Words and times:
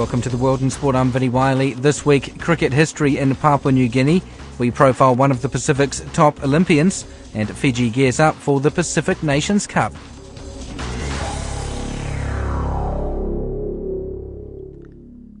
Welcome 0.00 0.22
to 0.22 0.30
the 0.30 0.38
World 0.38 0.62
in 0.62 0.70
Sport. 0.70 0.96
I'm 0.96 1.10
Vinnie 1.10 1.28
Wiley. 1.28 1.74
This 1.74 2.06
week, 2.06 2.40
cricket 2.40 2.72
history 2.72 3.18
in 3.18 3.36
Papua 3.36 3.70
New 3.70 3.86
Guinea. 3.86 4.22
We 4.56 4.70
profile 4.70 5.14
one 5.14 5.30
of 5.30 5.42
the 5.42 5.48
Pacific's 5.50 6.00
top 6.14 6.42
Olympians, 6.42 7.04
and 7.34 7.54
Fiji 7.54 7.90
gears 7.90 8.18
up 8.18 8.34
for 8.34 8.60
the 8.60 8.70
Pacific 8.70 9.22
Nations 9.22 9.66
Cup. 9.66 9.92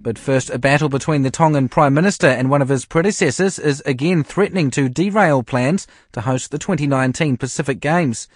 But 0.02 0.18
first, 0.18 0.50
a 0.50 0.58
battle 0.58 0.90
between 0.90 1.22
the 1.22 1.30
Tongan 1.30 1.70
Prime 1.70 1.94
Minister 1.94 2.26
and 2.26 2.50
one 2.50 2.60
of 2.60 2.68
his 2.68 2.84
predecessors 2.84 3.58
is 3.58 3.80
again 3.86 4.22
threatening 4.22 4.70
to 4.72 4.90
derail 4.90 5.42
plans 5.42 5.86
to 6.12 6.20
host 6.20 6.50
the 6.50 6.58
2019 6.58 7.38
Pacific 7.38 7.80
Games. 7.80 8.28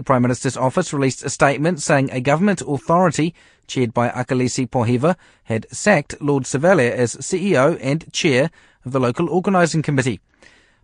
The 0.00 0.04
Prime 0.04 0.22
Minister's 0.22 0.56
office 0.56 0.94
released 0.94 1.26
a 1.26 1.28
statement 1.28 1.82
saying 1.82 2.08
a 2.10 2.22
government 2.22 2.62
authority 2.66 3.34
chaired 3.66 3.92
by 3.92 4.08
Akilisi 4.08 4.66
Pohiva 4.66 5.14
had 5.44 5.66
sacked 5.70 6.22
Lord 6.22 6.44
Sevele 6.44 6.90
as 6.90 7.16
CEO 7.16 7.78
and 7.82 8.10
chair 8.10 8.50
of 8.86 8.92
the 8.92 8.98
local 8.98 9.28
organising 9.28 9.82
committee. 9.82 10.20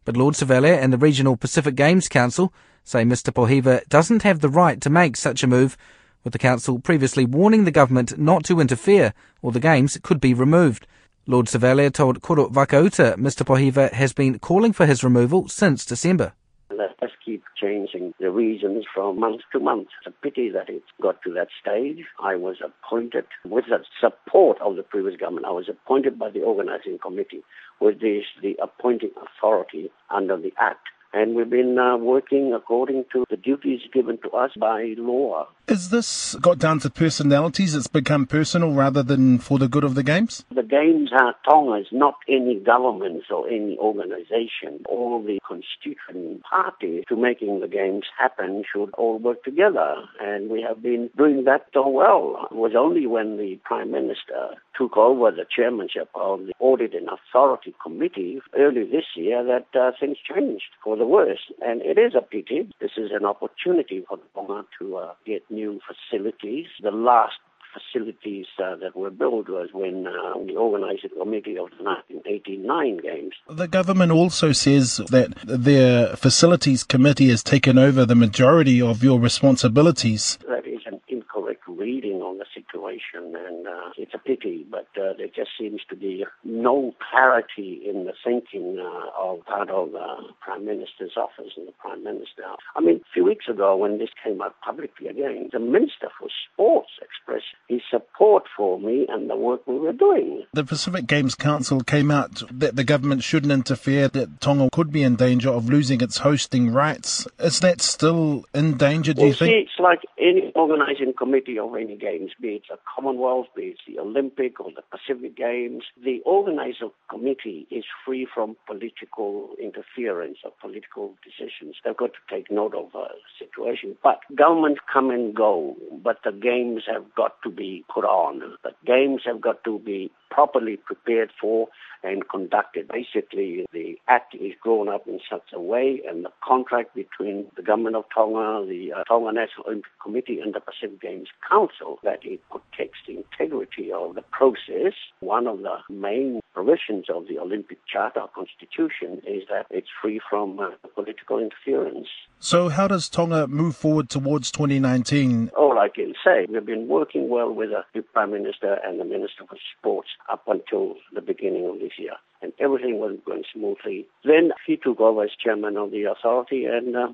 But 0.05 0.19
Lord 0.19 0.35
Sevele 0.35 0.67
and 0.67 0.93
the 0.93 0.99
Regional 0.99 1.39
Pacific 1.39 1.77
Games 1.77 2.09
Council 2.09 2.53
say 2.85 3.05
Mr 3.05 3.33
Pohiva 3.33 3.89
doesn't 3.89 4.23
have 4.23 4.41
the 4.41 4.51
right 4.51 4.83
to 4.83 4.91
make 4.91 5.17
such 5.17 5.43
a 5.43 5.47
move, 5.47 5.79
with 6.23 6.35
the 6.35 6.39
council 6.39 6.79
previously 6.79 7.25
warning 7.25 7.65
the 7.65 7.71
government 7.71 8.19
not 8.19 8.45
to 8.45 8.61
interfere 8.61 9.15
or 9.41 9.51
the 9.51 9.59
games 9.59 9.99
could 10.03 10.21
be 10.21 10.35
removed. 10.35 10.87
Lord 11.27 11.47
Sevele 11.47 11.91
told 11.91 12.21
Koro 12.21 12.51
Vakauta 12.51 13.17
Mr 13.17 13.47
Pohiva 13.47 13.91
has 13.95 14.13
been 14.13 14.39
calling 14.41 14.75
for 14.75 14.85
his 14.85 15.03
removal 15.03 15.49
since 15.49 15.87
December. 15.87 16.35
Let 16.77 17.03
us 17.03 17.11
keep 17.25 17.43
changing 17.59 18.13
the 18.21 18.31
reasons 18.31 18.85
from 18.93 19.19
month 19.19 19.41
to 19.53 19.61
month. 19.61 19.89
It's 19.99 20.15
a 20.15 20.23
pity 20.23 20.51
that 20.51 20.69
it 20.69 20.83
got 21.01 21.23
to 21.23 21.33
that 21.33 21.49
stage. 21.59 22.05
I 22.23 22.37
was 22.37 22.57
appointed 22.63 23.25
with 23.47 23.65
the 23.71 23.79
support 23.99 24.61
of 24.61 24.77
the 24.77 24.83
previous 24.83 25.17
government. 25.19 25.47
I 25.47 25.53
was 25.53 25.71
appointed 25.71 26.19
by 26.19 26.29
the 26.31 26.43
organizing 26.43 26.99
committee, 26.99 27.43
which 27.79 28.03
is 28.03 28.25
the 28.43 28.59
appointing 28.63 29.13
authority 29.17 29.91
under 30.11 30.37
the 30.37 30.53
Act 30.61 30.89
and 31.17 31.35
we've 31.35 31.49
been 31.49 31.79
uh, 31.79 31.97
working 31.97 32.53
according 32.53 33.07
to 33.11 33.25
the 33.31 33.39
duties 33.39 33.81
given 33.91 34.19
to 34.19 34.31
us 34.31 34.51
by 34.61 34.95
law. 34.99 35.49
Is 35.67 35.89
this 35.89 36.35
got 36.37 36.59
down 36.59 36.79
to 36.81 36.91
personalities? 36.91 37.75
It's 37.75 37.87
become 37.87 38.27
personal 38.27 38.73
rather 38.73 39.03
than 39.03 39.39
for 39.39 39.59
the 39.59 39.67
good 39.67 39.83
of 39.83 39.95
the 39.95 40.03
games? 40.03 40.45
The 40.55 40.63
games 40.63 41.11
are 41.19 41.35
Tonga's, 41.49 41.89
not 41.91 42.17
any 42.29 42.61
governments 42.61 43.27
or 43.31 43.49
any 43.49 43.79
organization. 43.79 44.85
All 44.89 45.23
the 45.23 45.39
constituent 45.49 46.43
parties 46.43 47.05
to 47.09 47.17
making 47.17 47.61
the 47.61 47.69
games 47.69 48.05
happen 48.17 48.63
should 48.71 48.91
all 48.91 49.19
work 49.19 49.43
together. 49.43 49.97
And 50.21 50.51
we 50.51 50.63
have 50.63 50.83
been 50.83 51.09
doing 51.17 51.45
that 51.45 51.67
so 51.73 51.89
well. 51.89 52.47
It 52.51 52.55
was 52.55 52.73
only 52.77 53.07
when 53.07 53.39
the 53.39 53.59
Prime 53.65 53.91
Minister 53.91 54.55
took 54.77 54.97
over 54.97 55.31
the 55.31 55.47
chairmanship 55.55 56.09
of 56.15 56.47
the 56.47 56.53
Audit 56.59 56.95
and 56.95 57.09
Authority 57.09 57.75
Committee 57.83 58.41
early 58.57 58.85
this 58.85 59.05
year 59.15 59.45
that 59.45 59.79
uh, 59.79 59.93
things 59.99 60.19
changed 60.19 60.71
for 60.83 60.97
the 60.97 61.07
worse. 61.07 61.51
And 61.61 61.83
it 61.83 61.99
is 61.99 62.15
a 62.15 62.23
pity. 62.23 62.71
This 62.81 62.93
is 62.97 63.11
an 63.13 63.25
opportunity 63.25 64.05
for 64.09 64.19
Tonga 64.35 64.65
to 64.79 64.97
uh, 64.97 65.15
get 65.25 65.43
new 65.51 65.81
facilities. 65.87 66.67
The 66.83 66.91
last 66.91 67.35
facilities 67.77 68.47
uh, 68.63 68.77
that 68.77 68.97
were 68.97 69.11
built 69.11 69.49
was 69.49 69.69
when 69.73 70.07
uh, 70.07 70.39
we 70.39 70.57
organised 70.57 71.03
the 71.03 71.09
committee 71.09 71.59
of 71.59 71.71
the 71.77 71.85
1989 71.85 72.99
games. 72.99 73.35
The 73.49 73.69
government 73.69 74.13
also 74.13 74.53
says 74.53 74.99
that 75.11 75.35
their 75.45 76.17
facilities 76.17 76.85
committee 76.85 77.29
has 77.29 77.43
taken 77.43 77.79
over 77.79 78.05
the 78.05 78.15
majority 78.15 78.81
of 78.81 79.03
your 79.03 79.21
responsibilities. 79.21 80.39
That 80.49 80.67
is 80.67 80.81
an 80.87 81.01
incorrect 81.09 81.63
reading 81.69 82.23
on 82.23 82.39
the 82.39 82.47
situation, 82.67 83.35
and 83.37 83.67
uh, 83.67 83.91
it's 83.97 84.15
a 84.15 84.19
pity, 84.19 84.67
but 84.71 84.87
uh, 84.97 85.13
there 85.17 85.29
just 85.35 85.51
seems 85.59 85.81
to 85.89 85.97
be 85.97 86.25
no 86.45 86.95
clarity 87.11 87.83
in 87.89 88.05
the 88.05 88.13
thinking 88.25 88.79
uh, 88.81 89.23
of 89.23 89.45
part 89.45 89.71
of 89.71 89.93
the 89.93 90.07
Prime 90.41 90.65
Minister's 90.65 91.17
office 91.17 91.53
and 91.57 91.69
the 91.69 91.73
Prime 91.73 92.03
Minister. 92.05 92.43
I 92.75 92.81
mean, 92.81 92.97
a 92.97 93.13
few 93.13 93.25
weeks 93.25 93.47
ago 93.49 93.77
when 93.77 93.99
this 93.99 94.11
came 94.23 94.41
out 94.43 94.55
publicly 94.65 95.09
again, 95.09 95.51
the 95.53 95.59
Minister 95.59 96.09
for 96.19 96.29
Sports 96.53 96.91
expressed 97.03 97.45
his 97.69 97.81
support 97.91 98.45
for 98.57 98.79
me 98.79 99.07
and 99.09 99.29
the 99.29 99.37
work 99.37 99.67
we 99.67 99.79
were 99.79 99.93
doing. 99.93 100.45
The 100.53 100.65
Pacific 100.65 101.07
Games 101.07 101.35
Council 101.35 101.81
came 101.81 102.11
out 102.11 102.43
that 102.51 102.77
the 102.77 102.85
government 102.85 103.23
shouldn't 103.23 103.53
interfere, 103.53 104.09
that 104.09 104.41
Tonga 104.41 104.69
could 104.73 104.93
be 104.93 105.03
in 105.03 105.17
danger 105.17 105.51
of 105.51 105.69
losing 105.69 106.01
its 106.01 106.19
hosting 106.19 106.71
rights. 106.71 107.27
Is 107.39 107.61
that 107.61 107.81
still 107.81 108.45
in 108.55 108.77
danger, 108.77 109.13
do 109.13 109.23
well, 109.23 109.29
you 109.29 109.35
think? 109.35 109.51
See, 109.51 109.59
it's 109.67 109.81
like 109.81 110.01
any 110.19 110.53
organizing 110.55 111.13
committee 111.17 111.59
of 111.59 111.75
any 111.75 111.97
games, 111.97 112.33
be 112.57 112.63
it 112.63 112.75
a 112.75 112.79
Commonwealth, 112.95 113.47
be 113.55 113.63
it 113.63 113.79
the 113.87 113.99
Olympic 114.01 114.61
or 114.61 114.71
the 114.71 114.83
Pacific 114.91 115.37
Games. 115.37 115.85
The 116.03 116.21
organizer 116.25 116.89
committee 117.11 117.67
is 117.71 117.85
free 118.05 118.27
from 118.33 118.57
political 118.67 119.51
interference 119.63 120.39
or 120.45 120.53
political 120.61 121.15
decisions. 121.25 121.77
They've 121.85 121.97
got 121.97 122.13
to 122.13 122.35
take 122.35 122.51
note 122.51 122.75
of 122.75 122.93
the 122.93 123.09
situation. 123.39 123.97
But 124.03 124.21
governments 124.35 124.81
come 124.93 125.11
and 125.11 125.35
go, 125.35 125.77
but 126.03 126.19
the 126.25 126.33
games 126.33 126.85
have 126.87 127.05
got 127.15 127.43
to 127.43 127.51
be 127.51 127.85
put 127.93 128.05
on. 128.05 128.41
The 128.63 128.73
games 128.87 129.23
have 129.27 129.41
got 129.41 129.63
to 129.65 129.79
be 129.79 130.11
properly 130.31 130.77
prepared 130.77 131.31
for 131.41 131.69
and 132.03 132.29
conducted. 132.29 132.89
Basically, 132.89 133.67
the 133.73 133.86
act 134.09 134.35
is 134.35 134.53
drawn 134.63 134.89
up 134.89 135.07
in 135.07 135.21
such 135.29 135.49
a 135.53 135.61
way, 135.61 136.01
and 136.09 136.25
the 136.25 136.31
contract 136.43 136.95
between 136.95 137.47
the 137.57 137.63
government 137.63 137.97
of 137.97 138.05
Tonga, 138.15 138.67
the 138.67 138.93
uh, 138.93 139.05
Tonga 139.05 139.33
National 139.33 139.67
Olympic 139.67 139.91
Committee, 140.03 140.41
and 140.41 140.55
the 140.55 140.61
Pacific 140.61 141.01
Games 141.01 141.29
Council 141.49 141.99
that 142.03 142.21
it 142.25 142.41
protects 142.51 142.99
the 143.07 143.17
integrity 143.19 143.93
of 143.93 144.15
the 144.15 144.23
process. 144.23 144.95
One 145.21 145.47
of 145.47 145.61
the 145.61 145.79
main 145.91 146.41
provisions 146.55 147.07
of 147.13 147.29
the 147.29 147.39
Olympic 147.39 147.79
Charter 147.87 148.25
Constitution 148.35 149.23
is 149.27 149.43
that 149.51 149.67
it's 149.71 149.89
free 150.01 150.21
from 150.31 150.59
uh, 150.59 150.71
political 150.95 151.39
interference. 151.39 152.09
So, 152.39 152.69
how 152.69 152.87
does 152.87 153.09
Tonga 153.09 153.47
move 153.47 153.77
forward 153.77 154.11
towards 154.11 154.51
2019? 154.51 155.51
All 155.57 155.79
I 155.79 155.89
can 155.89 156.15
say, 156.25 156.47
we've 156.49 156.67
been 156.67 156.87
working 156.87 157.29
well 157.29 157.53
with 157.53 157.71
the 157.95 158.03
Prime 158.03 158.31
Minister 158.31 158.79
and 158.85 159.01
the 159.01 159.05
Minister 159.05 159.45
for 159.49 159.57
Sports 159.79 160.11
up 160.31 160.43
until 160.47 160.97
the 161.15 161.23
beginning 161.23 161.67
of 161.67 161.81
this 161.81 161.93
year, 161.99 162.13
and 162.43 162.53
everything 162.61 162.99
was 162.99 163.17
going 163.25 163.45
smoothly. 163.53 164.07
Then 164.25 164.53
he 164.67 164.77
took 164.77 165.01
over 165.01 165.25
as 165.25 165.31
chairman 165.43 165.77
of 165.77 165.91
the 165.91 166.05
authority, 166.05 166.67
and 166.67 166.95
uh, 166.95 167.09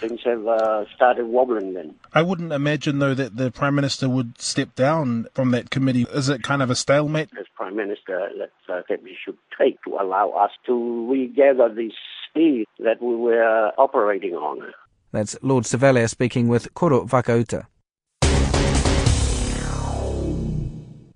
things 0.00 0.20
have 0.24 0.46
uh, 0.46 0.86
started 0.94 1.26
wobbling 1.26 1.74
then. 1.74 1.94
I 2.12 2.22
wouldn't 2.22 2.52
imagine, 2.52 3.00
though, 3.00 3.14
that 3.14 3.36
the 3.36 3.50
Prime 3.50 3.74
Minister 3.74 4.08
would 4.08 4.40
step 4.40 4.74
down 4.74 5.26
from 5.34 5.50
that 5.50 5.70
committee. 5.70 6.06
Is 6.10 6.30
it 6.30 6.42
kind 6.42 6.62
of 6.62 6.70
a 6.70 6.74
stalemate? 6.74 7.28
As 7.38 7.46
Prime 7.54 7.76
Minister, 7.76 8.30
that's 8.38 8.52
uh, 8.68 8.80
that 8.88 9.02
we 9.02 9.16
should 9.22 9.36
take 9.58 9.82
to 9.84 9.98
allow 10.00 10.30
us 10.30 10.50
to 10.66 11.10
regather 11.10 11.72
the 11.72 11.90
that 12.34 12.96
we 13.00 13.16
were 13.16 13.72
operating 13.78 14.34
on. 14.34 14.72
That's 15.12 15.36
Lord 15.42 15.64
Sevele 15.64 16.08
speaking 16.08 16.48
with 16.48 16.72
Koro 16.74 17.04
Vakauta. 17.04 17.66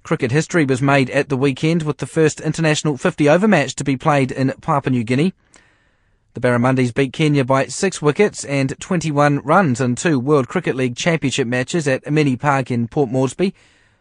Cricket 0.02 0.32
history 0.32 0.66
was 0.66 0.82
made 0.82 1.08
at 1.10 1.30
the 1.30 1.36
weekend 1.36 1.82
with 1.82 1.96
the 1.96 2.06
first 2.06 2.40
international 2.40 2.98
50 2.98 3.28
over 3.28 3.48
match 3.48 3.74
to 3.76 3.84
be 3.84 3.96
played 3.96 4.30
in 4.30 4.52
Papua 4.60 4.90
New 4.90 5.04
Guinea. 5.04 5.32
The 6.34 6.40
Barramundis 6.40 6.92
beat 6.92 7.12
Kenya 7.12 7.44
by 7.44 7.66
six 7.66 8.02
wickets 8.02 8.44
and 8.44 8.78
21 8.80 9.38
runs 9.38 9.80
in 9.80 9.94
two 9.94 10.18
World 10.18 10.48
Cricket 10.48 10.74
League 10.74 10.96
Championship 10.96 11.46
matches 11.46 11.88
at 11.88 12.04
Amini 12.04 12.38
Park 12.38 12.70
in 12.70 12.88
Port 12.88 13.08
Moresby, 13.08 13.54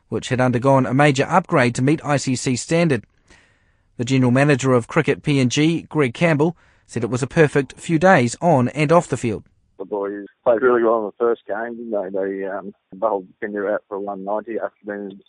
which 0.10 0.30
had 0.30 0.42
undergone 0.42 0.86
a 0.86 0.94
major 0.94 1.26
upgrade 1.30 1.76
to 1.76 1.82
meet 1.82 2.02
ICC 2.02 2.58
standard. 2.58 3.06
The 3.98 4.04
general 4.04 4.32
manager 4.32 4.74
of 4.74 4.88
Cricket 4.88 5.22
PNG, 5.22 5.88
Greg 5.88 6.16
Campbell, 6.16 6.58
said 6.86 7.04
it 7.04 7.10
was 7.10 7.24
a 7.24 7.28
perfect 7.28 7.74
few 7.80 8.00
days 8.00 8.36
on 8.42 8.70
and 8.70 8.92
off 8.92 9.08
the 9.08 9.18
field. 9.18 9.44
The 9.80 9.86
boys 9.86 10.26
played 10.44 10.62
really 10.62 10.84
well 10.84 11.00
in 11.00 11.06
the 11.06 11.12
first 11.18 11.42
game, 11.48 11.76
didn't 11.78 12.14
they? 12.14 12.42
They 12.42 12.46
um, 12.46 12.74
bowled 12.94 13.28
Kenya 13.42 13.66
out 13.66 13.84
for 13.88 14.00
190 14.00 14.60
after 14.60 14.86
being 14.86 15.20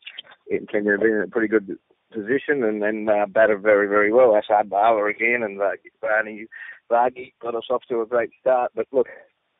in 0.49 0.67
Kenya 0.67 0.99
being 0.99 1.15
in 1.15 1.23
a 1.23 1.29
pretty 1.29 1.49
good 1.49 1.79
position 2.12 2.62
and 2.62 2.83
then 2.83 3.09
uh, 3.09 3.27
batted 3.27 3.62
very, 3.62 3.89
very 3.89 4.12
well. 4.12 4.37
Assad 4.37 4.69
Vala 4.69 5.05
again 5.06 5.43
and 5.43 5.59
Barney 6.01 6.47
Varghese 6.91 7.33
got 7.41 7.55
us 7.55 7.65
off 7.71 7.83
to 7.89 8.03
a 8.03 8.07
great 8.07 8.31
start. 8.41 8.73
But 8.75 8.87
look, 8.93 9.09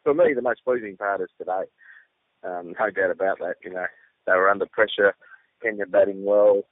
for 0.03 0.15
me, 0.15 0.35
the 0.35 0.43
most 0.43 0.65
pleasing 0.65 0.97
part 0.97 1.21
is 1.21 1.29
today. 1.39 1.65
Um, 2.45 2.75
no 2.79 2.91
doubt 2.91 3.11
about 3.11 3.39
that. 3.41 3.57
You 3.65 3.73
know, 3.73 3.87
they 4.27 4.33
were 4.33 4.51
under 4.51 4.67
pressure. 4.67 5.15
Kenya 5.63 5.87
batting 5.87 6.25
well. 6.25 6.63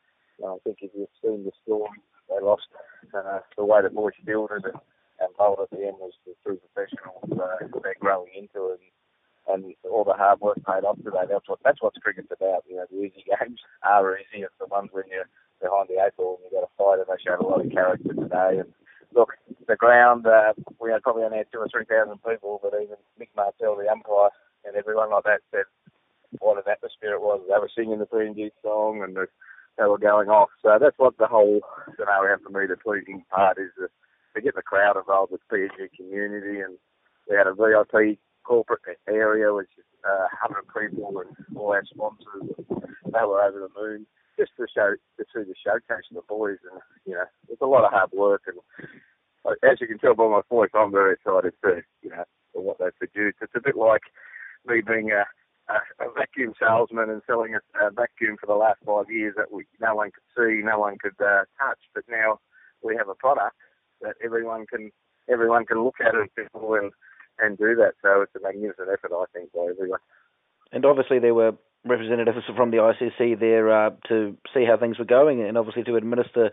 I 0.45 0.57
think 0.65 0.79
if 0.83 0.91
you've 0.95 1.09
seen 1.23 1.45
the 1.45 1.53
storm, 1.63 1.93
they 2.29 2.45
lost 2.45 2.67
uh, 3.15 3.39
the 3.57 3.65
way 3.65 3.81
that 3.83 3.95
Moish 3.95 4.25
built 4.25 4.51
and, 4.51 4.65
and 5.39 5.59
at 5.61 5.71
the 5.71 5.87
end 5.87 5.97
was 5.99 6.13
the 6.27 6.35
true 6.43 6.59
professionals. 6.59 7.25
Uh, 7.33 7.67
they're 7.83 7.97
growing 8.01 8.33
into 8.35 8.73
it. 8.73 8.81
And, 9.49 9.65
and 9.65 9.75
all 9.91 10.05
the 10.05 10.15
hard 10.15 10.41
work 10.41 10.59
paid 10.65 10.87
off 10.87 10.97
today. 11.03 11.27
That's 11.29 11.49
what 11.49 11.59
that's 11.65 11.83
what 11.83 11.99
cricket's 12.01 12.31
about. 12.31 12.63
You 12.69 12.77
know, 12.77 12.87
the 12.91 13.03
easy 13.03 13.25
games 13.27 13.61
are 13.83 14.19
easy. 14.19 14.45
It's 14.45 14.55
the 14.61 14.67
ones 14.67 14.91
when 14.93 15.05
you're 15.11 15.29
behind 15.61 15.89
the 15.89 15.99
eight 15.99 16.17
ball 16.17 16.39
and 16.39 16.47
you've 16.47 16.55
got 16.55 16.67
to 16.67 16.73
fight. 16.79 17.03
And 17.03 17.09
they 17.11 17.19
showed 17.23 17.43
a 17.43 17.47
lot 17.47 17.65
of 17.65 17.73
character 17.73 18.15
today. 18.15 18.63
And 18.63 18.71
look, 19.15 19.35
the 19.67 19.77
ground, 19.77 20.27
uh, 20.27 20.55
we 20.81 20.93
had 20.93 21.03
probably 21.03 21.25
only 21.25 21.39
had 21.39 21.51
two 21.51 21.59
or 21.59 21.69
three 21.69 21.85
thousand 21.85 22.23
people, 22.23 22.61
but 22.63 22.79
even 22.79 22.97
Mick 23.19 23.35
Martell, 23.35 23.77
the 23.77 23.91
umpire, 23.91 24.31
and 24.65 24.77
everyone 24.77 25.11
like 25.11 25.25
that 25.25 25.43
said 25.51 25.67
what 26.39 26.57
an 26.59 26.71
atmosphere 26.71 27.15
it 27.15 27.21
was. 27.21 27.41
They 27.47 27.59
were 27.59 27.71
singing 27.75 27.99
the 27.99 28.07
PNG 28.07 28.51
song 28.63 29.03
and 29.03 29.17
the, 29.17 29.27
they 29.79 29.85
were 29.85 29.99
going 29.99 30.29
off. 30.29 30.51
So 30.63 30.79
that's 30.81 30.99
what 30.99 31.19
the 31.19 31.27
whole 31.27 31.61
scenario 31.99 32.39
for 32.39 32.51
me, 32.51 32.67
the 32.67 32.77
pleasing 32.77 33.25
part 33.31 33.59
is 33.59 33.71
to, 33.79 33.89
to 34.35 34.41
get 34.41 34.55
the 34.55 34.63
crowd 34.63 34.97
involved 34.97 35.33
with 35.33 35.41
PNG 35.53 35.93
community. 35.97 36.61
And 36.61 36.79
we 37.29 37.37
had 37.37 37.47
a 37.47 37.55
VIP 37.55 38.19
corporate 38.45 38.99
area, 39.09 39.53
which 39.53 39.71
uh, 40.05 40.27
100 40.43 40.91
people 40.91 41.21
and 41.21 41.57
all 41.57 41.73
our 41.73 41.85
sponsors. 41.85 42.57
They 42.69 43.25
were 43.27 43.43
over 43.43 43.61
the 43.61 43.81
moon 43.81 44.07
just 44.39 44.53
to 44.57 44.67
show 44.75 44.95
to 44.95 45.25
see 45.35 45.45
the 45.45 45.55
showcase 45.65 46.07
of 46.11 46.17
the 46.17 46.23
boys. 46.29 46.59
And 46.71 46.81
you 47.07 47.15
know, 47.15 47.25
it's 47.49 47.63
a 47.63 47.67
lot 47.67 47.85
of 47.85 47.93
hard 47.93 48.11
work. 48.13 48.43
And 48.47 48.59
uh, 49.45 49.55
as 49.63 49.81
you 49.81 49.87
can 49.87 49.99
tell 49.99 50.15
by 50.15 50.29
my 50.29 50.41
voice, 50.49 50.71
I'm 50.75 50.93
very 50.93 51.15
excited 51.15 51.53
to 51.65 51.83
you 52.03 52.11
know 52.11 52.25
for 52.53 52.63
what 52.63 52.79
they've 52.79 52.97
produced. 52.99 53.39
It's 53.43 53.53
a 53.57 53.61
bit 53.61 53.77
like 53.77 54.03
me 54.67 54.81
being 54.81 55.11
a 55.13 55.25
a, 55.69 56.05
a 56.05 56.13
vacuum 56.13 56.55
salesman 56.59 57.11
and 57.11 57.23
selling 57.27 57.55
a, 57.55 57.87
a 57.87 57.91
vacuum 57.91 58.37
for 58.41 58.47
the 58.47 58.55
last 58.55 58.81
five 58.85 59.09
years 59.09 59.35
that 59.37 59.53
we, 59.53 59.65
no 59.81 59.95
one 59.95 60.11
could 60.11 60.27
see, 60.37 60.61
no 60.63 60.81
one 60.81 60.97
could 60.99 61.15
uh, 61.21 61.45
touch. 61.59 61.79
But 61.95 62.05
now 62.11 62.41
we 62.83 62.97
have 62.97 63.09
a 63.09 63.15
product 63.15 63.57
that 64.03 64.15
everyone 64.25 64.67
can 64.67 64.91
everyone 65.31 65.65
can 65.65 65.83
look 65.85 65.97
at 66.01 66.15
and 66.15 66.29
and 66.55 66.93
and 67.39 67.59
do 67.59 67.75
that. 67.77 67.95
So 68.03 68.23
it's 68.23 68.35
a 68.37 68.41
magnificent 68.41 68.89
effort, 68.93 69.13
I 69.15 69.25
think, 69.33 69.53
by 69.53 69.69
everyone. 69.71 70.01
And 70.73 70.85
obviously 70.85 71.19
there 71.19 71.35
were 71.35 71.53
representatives 71.85 72.45
from 72.57 72.71
the 72.71 72.79
ICC 72.79 73.41
there 73.41 73.71
uh, 73.73 73.91
to 74.09 74.37
see 74.55 74.65
how 74.65 74.77
things 74.77 74.99
were 74.99 75.05
going, 75.05 75.43
and 75.43 75.59
obviously 75.59 75.83
to 75.85 75.97
administer 75.97 76.51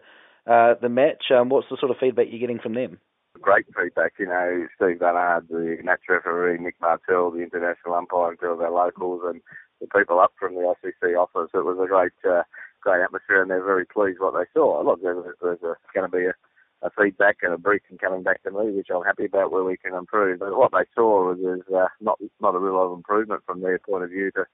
uh, 0.47 0.73
the 0.81 0.89
match. 0.89 1.25
Um, 1.31 1.49
what's 1.49 1.67
the 1.69 1.77
sort 1.79 1.91
of 1.91 1.97
feedback 1.99 2.27
you're 2.29 2.39
getting 2.39 2.59
from 2.59 2.73
them? 2.73 2.99
great 3.41 3.65
feedback. 3.75 4.13
You 4.19 4.27
know, 4.27 4.67
Steve 4.75 4.99
Bernard, 4.99 5.47
the 5.49 5.77
match 5.83 6.01
referee, 6.09 6.57
Mick 6.57 6.75
Martell, 6.81 7.31
the 7.31 7.39
international 7.39 7.95
umpire, 7.95 8.31
and 8.31 8.39
two 8.39 8.47
of 8.47 8.61
our 8.61 8.71
locals, 8.71 9.21
and 9.25 9.41
the 9.81 9.87
people 9.87 10.19
up 10.19 10.33
from 10.39 10.55
the 10.55 10.61
ICC 10.61 11.17
office. 11.17 11.51
It 11.53 11.65
was 11.65 11.79
a 11.81 11.87
great, 11.87 12.11
uh, 12.27 12.43
great 12.81 13.01
atmosphere, 13.01 13.41
and 13.41 13.49
they're 13.49 13.63
very 13.63 13.85
pleased 13.85 14.19
what 14.19 14.33
they 14.33 14.45
saw. 14.53 14.81
Look, 14.81 15.01
there's, 15.01 15.23
there's 15.41 15.59
going 15.93 16.09
to 16.09 16.17
be 16.17 16.25
a, 16.25 16.33
a, 16.81 16.89
feedback 16.89 17.37
and 17.41 17.53
a 17.53 17.57
briefing 17.57 17.97
coming 17.97 18.23
back 18.23 18.43
to 18.43 18.51
me, 18.51 18.71
which 18.71 18.87
I'm 18.93 19.03
happy 19.03 19.25
about, 19.25 19.51
where 19.51 19.63
we 19.63 19.77
can 19.77 19.93
improve. 19.93 20.39
But 20.39 20.57
what 20.57 20.71
they 20.71 20.85
saw 20.95 21.33
was 21.33 21.61
uh, 21.75 21.87
not 22.01 22.19
not 22.39 22.55
a 22.55 22.59
real 22.59 22.73
lot 22.73 22.87
of 22.87 22.97
improvement 22.97 23.43
from 23.45 23.61
their 23.61 23.79
point 23.79 24.03
of 24.03 24.09
view 24.09 24.31
to 24.31 24.45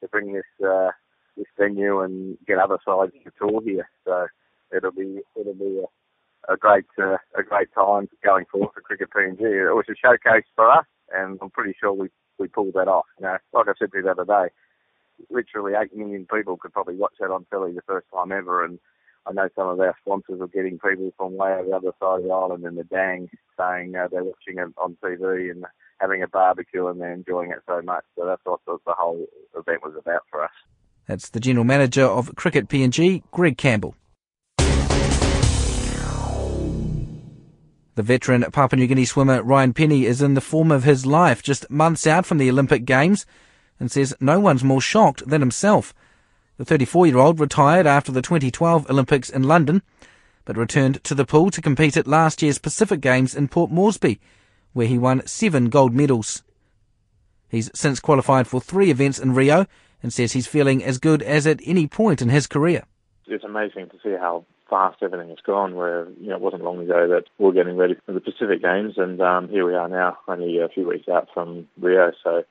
to 0.00 0.08
bring 0.08 0.32
this 0.32 0.66
uh, 0.66 0.90
this 1.36 1.46
venue 1.58 2.00
and 2.00 2.38
get 2.46 2.58
other 2.58 2.78
sides 2.84 3.12
to 3.24 3.30
tour 3.38 3.60
here. 3.62 3.88
So 4.04 4.26
it'll 4.76 4.92
be 4.92 5.20
it'll 5.36 5.54
be 5.54 5.80
a 5.80 5.86
a 6.48 6.56
great 6.56 6.86
uh, 6.98 7.16
a 7.36 7.42
great 7.42 7.68
time 7.74 8.08
going 8.24 8.44
forward 8.50 8.70
for 8.74 8.80
Cricket 8.80 9.10
PNG. 9.10 9.40
It 9.40 9.74
was 9.74 9.86
a 9.88 9.94
showcase 9.94 10.44
for 10.54 10.70
us, 10.70 10.86
and 11.12 11.38
I'm 11.42 11.50
pretty 11.50 11.74
sure 11.78 11.92
we 11.92 12.08
we 12.38 12.48
pulled 12.48 12.74
that 12.74 12.88
off. 12.88 13.06
Know, 13.20 13.36
like 13.52 13.68
I 13.68 13.72
said 13.78 13.92
to 13.92 13.98
you 13.98 14.04
the 14.04 14.10
other 14.10 14.24
day, 14.24 14.52
literally 15.30 15.72
eight 15.80 15.96
million 15.96 16.26
people 16.32 16.56
could 16.56 16.72
probably 16.72 16.96
watch 16.96 17.14
that 17.20 17.30
on 17.30 17.46
telly 17.46 17.72
the 17.72 17.82
first 17.82 18.06
time 18.12 18.32
ever, 18.32 18.64
and 18.64 18.78
I 19.26 19.32
know 19.32 19.48
some 19.56 19.68
of 19.68 19.80
our 19.80 19.94
sponsors 20.04 20.40
are 20.40 20.48
getting 20.48 20.78
people 20.78 21.10
from 21.16 21.36
way 21.36 21.52
over 21.52 21.68
the 21.68 21.76
other 21.76 21.92
side 21.98 22.18
of 22.18 22.24
the 22.24 22.30
island 22.30 22.64
in 22.64 22.74
the 22.74 22.84
Dang 22.84 23.30
saying 23.58 23.94
uh, 23.96 24.08
they're 24.10 24.22
watching 24.22 24.58
it 24.58 24.68
on 24.76 24.96
TV 25.02 25.50
and 25.50 25.64
having 25.98 26.22
a 26.22 26.28
barbecue 26.28 26.86
and 26.88 27.00
they're 27.00 27.14
enjoying 27.14 27.50
it 27.50 27.60
so 27.66 27.80
much. 27.82 28.04
So 28.16 28.26
that's 28.26 28.42
what 28.44 28.60
the, 28.66 28.76
the 28.86 28.92
whole 28.92 29.26
event 29.56 29.82
was 29.82 29.94
about 29.98 30.22
for 30.30 30.44
us. 30.44 30.50
That's 31.06 31.30
the 31.30 31.40
General 31.40 31.64
Manager 31.64 32.04
of 32.04 32.34
Cricket 32.34 32.68
PNG, 32.68 33.22
Greg 33.30 33.56
Campbell. 33.56 33.94
The 37.96 38.02
veteran 38.02 38.42
Papua 38.50 38.78
New 38.78 38.88
Guinea 38.88 39.04
swimmer 39.04 39.42
Ryan 39.42 39.72
Pini 39.72 40.02
is 40.02 40.20
in 40.20 40.34
the 40.34 40.40
form 40.40 40.70
of 40.70 40.84
his 40.84 41.06
life 41.06 41.42
just 41.42 41.70
months 41.70 42.06
out 42.06 42.26
from 42.26 42.38
the 42.38 42.50
Olympic 42.50 42.84
Games 42.84 43.24
and 43.80 43.90
says 43.90 44.14
no 44.20 44.38
one's 44.40 44.64
more 44.64 44.80
shocked 44.80 45.26
than 45.28 45.40
himself. 45.40 45.94
The 46.56 46.64
34 46.64 47.08
year 47.08 47.18
old 47.18 47.40
retired 47.40 47.86
after 47.86 48.12
the 48.12 48.22
2012 48.22 48.88
Olympics 48.88 49.28
in 49.28 49.42
London, 49.42 49.82
but 50.44 50.56
returned 50.56 51.02
to 51.02 51.14
the 51.14 51.24
pool 51.24 51.50
to 51.50 51.60
compete 51.60 51.96
at 51.96 52.06
last 52.06 52.42
year's 52.42 52.58
Pacific 52.58 53.00
Games 53.00 53.34
in 53.34 53.48
Port 53.48 53.72
Moresby, 53.72 54.20
where 54.72 54.86
he 54.86 54.96
won 54.96 55.26
seven 55.26 55.68
gold 55.68 55.92
medals. 55.92 56.44
He's 57.48 57.70
since 57.74 57.98
qualified 57.98 58.46
for 58.46 58.60
three 58.60 58.90
events 58.90 59.18
in 59.18 59.34
Rio 59.34 59.66
and 60.00 60.12
says 60.12 60.32
he's 60.32 60.46
feeling 60.46 60.84
as 60.84 60.98
good 60.98 61.22
as 61.22 61.44
at 61.46 61.60
any 61.64 61.88
point 61.88 62.22
in 62.22 62.28
his 62.28 62.46
career. 62.46 62.84
It's 63.26 63.42
amazing 63.42 63.88
to 63.88 63.98
see 64.04 64.12
how 64.12 64.44
fast 64.70 65.02
everything 65.02 65.30
has 65.30 65.38
gone. 65.44 65.74
Where 65.74 66.08
you 66.20 66.28
know 66.28 66.36
it 66.36 66.40
wasn't 66.40 66.62
long 66.62 66.78
ago 66.78 67.08
that 67.08 67.24
we 67.38 67.46
were 67.46 67.52
getting 67.52 67.76
ready 67.76 67.96
for 68.06 68.12
the 68.12 68.20
Pacific 68.20 68.62
Games, 68.62 68.94
and 68.96 69.20
um, 69.20 69.48
here 69.48 69.66
we 69.66 69.74
are 69.74 69.88
now, 69.88 70.18
only 70.28 70.58
a 70.58 70.68
few 70.68 70.86
weeks 70.86 71.08
out 71.08 71.28
from 71.34 71.66
Rio. 71.80 72.12
So 72.22 72.44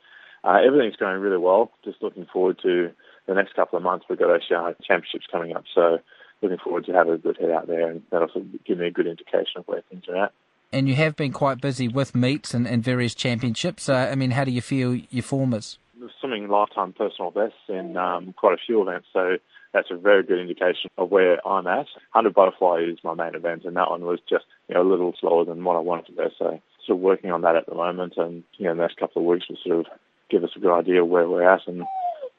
uh, 0.44 0.58
everything's 0.66 0.98
going 0.98 1.22
really 1.22 1.38
well. 1.38 1.72
Just 1.86 2.02
looking 2.02 2.26
forward 2.26 2.60
to 2.64 2.92
the 3.28 3.34
next 3.34 3.56
couple 3.56 3.78
of 3.78 3.84
months. 3.84 4.06
We've 4.10 4.20
got 4.20 4.30
our 4.30 4.40
championships 4.40 5.25
coming 5.31 5.56
up, 5.56 5.64
so 5.74 6.00
looking 6.42 6.58
forward 6.58 6.86
to 6.86 6.94
having 6.94 7.14
a 7.14 7.18
good 7.18 7.38
head 7.38 7.52
out 7.52 7.68
there, 7.68 7.90
and 7.90 8.04
that'll 8.12 8.30
give 8.66 8.78
me 8.78 8.88
a 8.88 8.92
good 8.92 9.08
indication 9.08 9.58
of 9.58 9.68
where 9.68 9.81
things 9.90 10.04
are 10.10 10.25
at. 10.25 10.34
And 10.72 10.90
you 10.90 10.96
have 10.96 11.16
been 11.16 11.31
quite 11.31 11.62
busy 11.62 11.88
with 11.88 12.16
meets 12.16 12.54
and, 12.54 12.68
and 12.68 12.84
various 12.84 13.14
championships. 13.14 13.88
Uh, 13.88 14.10
I 14.12 14.16
mean, 14.16 14.31
how 14.31 14.44
do 14.44 14.52
you 14.52 14.62
feel 14.62 14.96
your 14.96 15.24
form 15.24 15.54
is? 15.54 15.78
Swimming 16.20 16.48
lifetime 16.50 16.94
personal 16.94 17.31
bests 17.31 17.56
in 17.70 17.96
um, 17.96 18.34
quite 18.34 18.54
a 18.54 18.62
few 18.66 18.81
events, 18.81 19.08
so 19.14 19.38
that's 19.74 19.90
a 19.90 19.96
very 19.96 20.24
good 20.24 20.40
indication 20.40 20.90
of 20.98 21.10
where 21.12 21.46
I'm 21.48 21.68
at. 21.68 21.88
100 22.12 22.34
butterfly 22.34 22.86
is 22.90 22.98
my 23.04 23.14
main 23.14 23.36
event, 23.36 23.64
and 23.66 23.78
that 23.78 23.90
one 23.90 24.02
was 24.02 24.19
just 24.30 24.45
you 24.68 24.76
know 24.76 24.81
a 24.81 24.90
little 24.90 25.14
slower 25.19 25.45
than 25.45 25.64
what 25.64 25.78
I 25.78 25.80
wanted 25.80 26.07
to 26.07 26.14
go. 26.14 26.30
So 26.38 26.62
still 26.83 26.95
working 26.95 27.31
on 27.31 27.42
that 27.42 27.56
at 27.56 27.68
the 27.68 27.76
moment, 27.76 28.14
and 28.18 28.44
you 28.57 28.66
know 28.66 28.76
the 28.76 28.81
next 28.81 28.97
couple 28.97 29.21
of 29.21 29.28
weeks 29.28 29.47
will 29.47 29.57
sort 29.66 29.80
of 29.80 29.86
give 30.30 30.44
us 30.44 30.52
a 30.56 30.59
good 30.59 30.78
idea 30.78 31.02
of 31.02 31.07
where 31.07 31.30
we're 31.30 31.47
at 31.47 31.68
and 31.68 31.83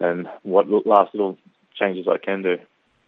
and 0.00 0.28
what 0.42 0.66
last 0.86 1.14
little 1.14 1.38
changes 1.74 2.06
I 2.08 2.18
can 2.18 2.42
do. 2.42 2.56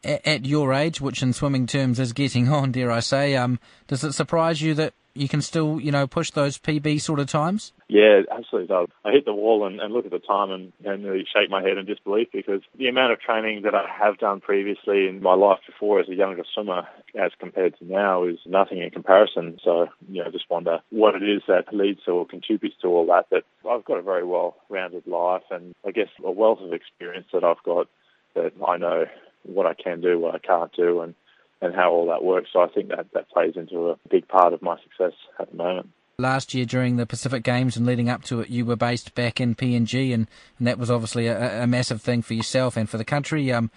At 0.04 0.46
your 0.46 0.72
age, 0.72 1.00
which 1.00 1.22
in 1.22 1.32
swimming 1.32 1.66
terms 1.66 1.98
is 1.98 2.12
getting 2.12 2.48
on, 2.52 2.72
dare 2.72 2.90
I 2.90 3.00
say, 3.00 3.36
um, 3.36 3.58
does 3.88 4.04
it 4.04 4.12
surprise 4.12 4.62
you 4.62 4.74
that 4.74 4.94
you 5.16 5.28
can 5.28 5.40
still, 5.40 5.80
you 5.80 5.90
know, 5.90 6.06
push 6.06 6.30
those 6.30 6.58
PB 6.58 7.00
sort 7.00 7.18
of 7.18 7.26
times? 7.26 7.72
Yeah, 7.88 8.22
absolutely 8.30 8.68
does. 8.68 8.88
I 9.04 9.12
hit 9.12 9.24
the 9.24 9.32
wall 9.32 9.66
and, 9.66 9.80
and 9.80 9.92
look 9.92 10.04
at 10.04 10.10
the 10.10 10.18
time 10.18 10.50
and 10.50 10.72
know, 10.80 10.96
nearly 10.96 11.26
shake 11.32 11.50
my 11.50 11.62
head 11.62 11.78
in 11.78 11.86
disbelief 11.86 12.28
because 12.32 12.60
the 12.76 12.88
amount 12.88 13.12
of 13.12 13.20
training 13.20 13.62
that 13.62 13.74
I 13.74 13.86
have 13.88 14.18
done 14.18 14.40
previously 14.40 15.08
in 15.08 15.22
my 15.22 15.34
life 15.34 15.60
before 15.66 16.00
as 16.00 16.08
a 16.08 16.14
younger 16.14 16.44
swimmer 16.52 16.82
as 17.18 17.32
compared 17.38 17.78
to 17.78 17.84
now 17.84 18.24
is 18.24 18.38
nothing 18.44 18.82
in 18.82 18.90
comparison. 18.90 19.58
So, 19.64 19.88
you 20.08 20.22
know, 20.22 20.30
just 20.30 20.50
wonder 20.50 20.80
what 20.90 21.14
it 21.14 21.22
is 21.22 21.42
that 21.48 21.72
leads 21.72 22.04
to 22.04 22.12
or 22.12 22.26
contributes 22.26 22.76
to 22.82 22.88
all 22.88 23.06
that. 23.06 23.26
But 23.30 23.44
I've 23.68 23.84
got 23.84 23.98
a 23.98 24.02
very 24.02 24.24
well-rounded 24.24 25.06
life 25.06 25.44
and 25.50 25.74
I 25.86 25.92
guess 25.92 26.08
a 26.24 26.30
wealth 26.30 26.60
of 26.60 26.72
experience 26.72 27.28
that 27.32 27.44
I've 27.44 27.62
got 27.64 27.88
that 28.34 28.52
I 28.66 28.76
know 28.76 29.06
what 29.46 29.66
I 29.66 29.74
can 29.74 30.00
do, 30.00 30.18
what 30.18 30.34
I 30.34 30.38
can't 30.38 30.72
do, 30.74 31.00
and 31.00 31.14
and 31.62 31.74
how 31.74 31.90
all 31.90 32.06
that 32.08 32.22
works. 32.22 32.50
So 32.52 32.60
I 32.60 32.68
think 32.68 32.88
that 32.88 33.06
that 33.14 33.30
plays 33.30 33.54
into 33.56 33.90
a 33.90 33.98
big 34.10 34.28
part 34.28 34.52
of 34.52 34.62
my 34.62 34.76
success 34.82 35.12
at 35.38 35.50
the 35.50 35.56
moment. 35.56 35.90
Last 36.18 36.54
year 36.54 36.64
during 36.64 36.96
the 36.96 37.06
Pacific 37.06 37.42
Games 37.42 37.76
and 37.76 37.84
leading 37.84 38.08
up 38.08 38.22
to 38.24 38.40
it, 38.40 38.48
you 38.48 38.64
were 38.64 38.76
based 38.76 39.14
back 39.14 39.40
in 39.40 39.54
PNG, 39.54 40.14
and, 40.14 40.26
and 40.58 40.66
that 40.66 40.78
was 40.78 40.90
obviously 40.90 41.26
a, 41.26 41.62
a, 41.62 41.66
massive 41.66 42.00
thing 42.00 42.22
for 42.22 42.32
yourself 42.32 42.76
and 42.76 42.88
for 42.88 42.96
the 42.96 43.04
country. 43.04 43.52
Um, 43.52 43.70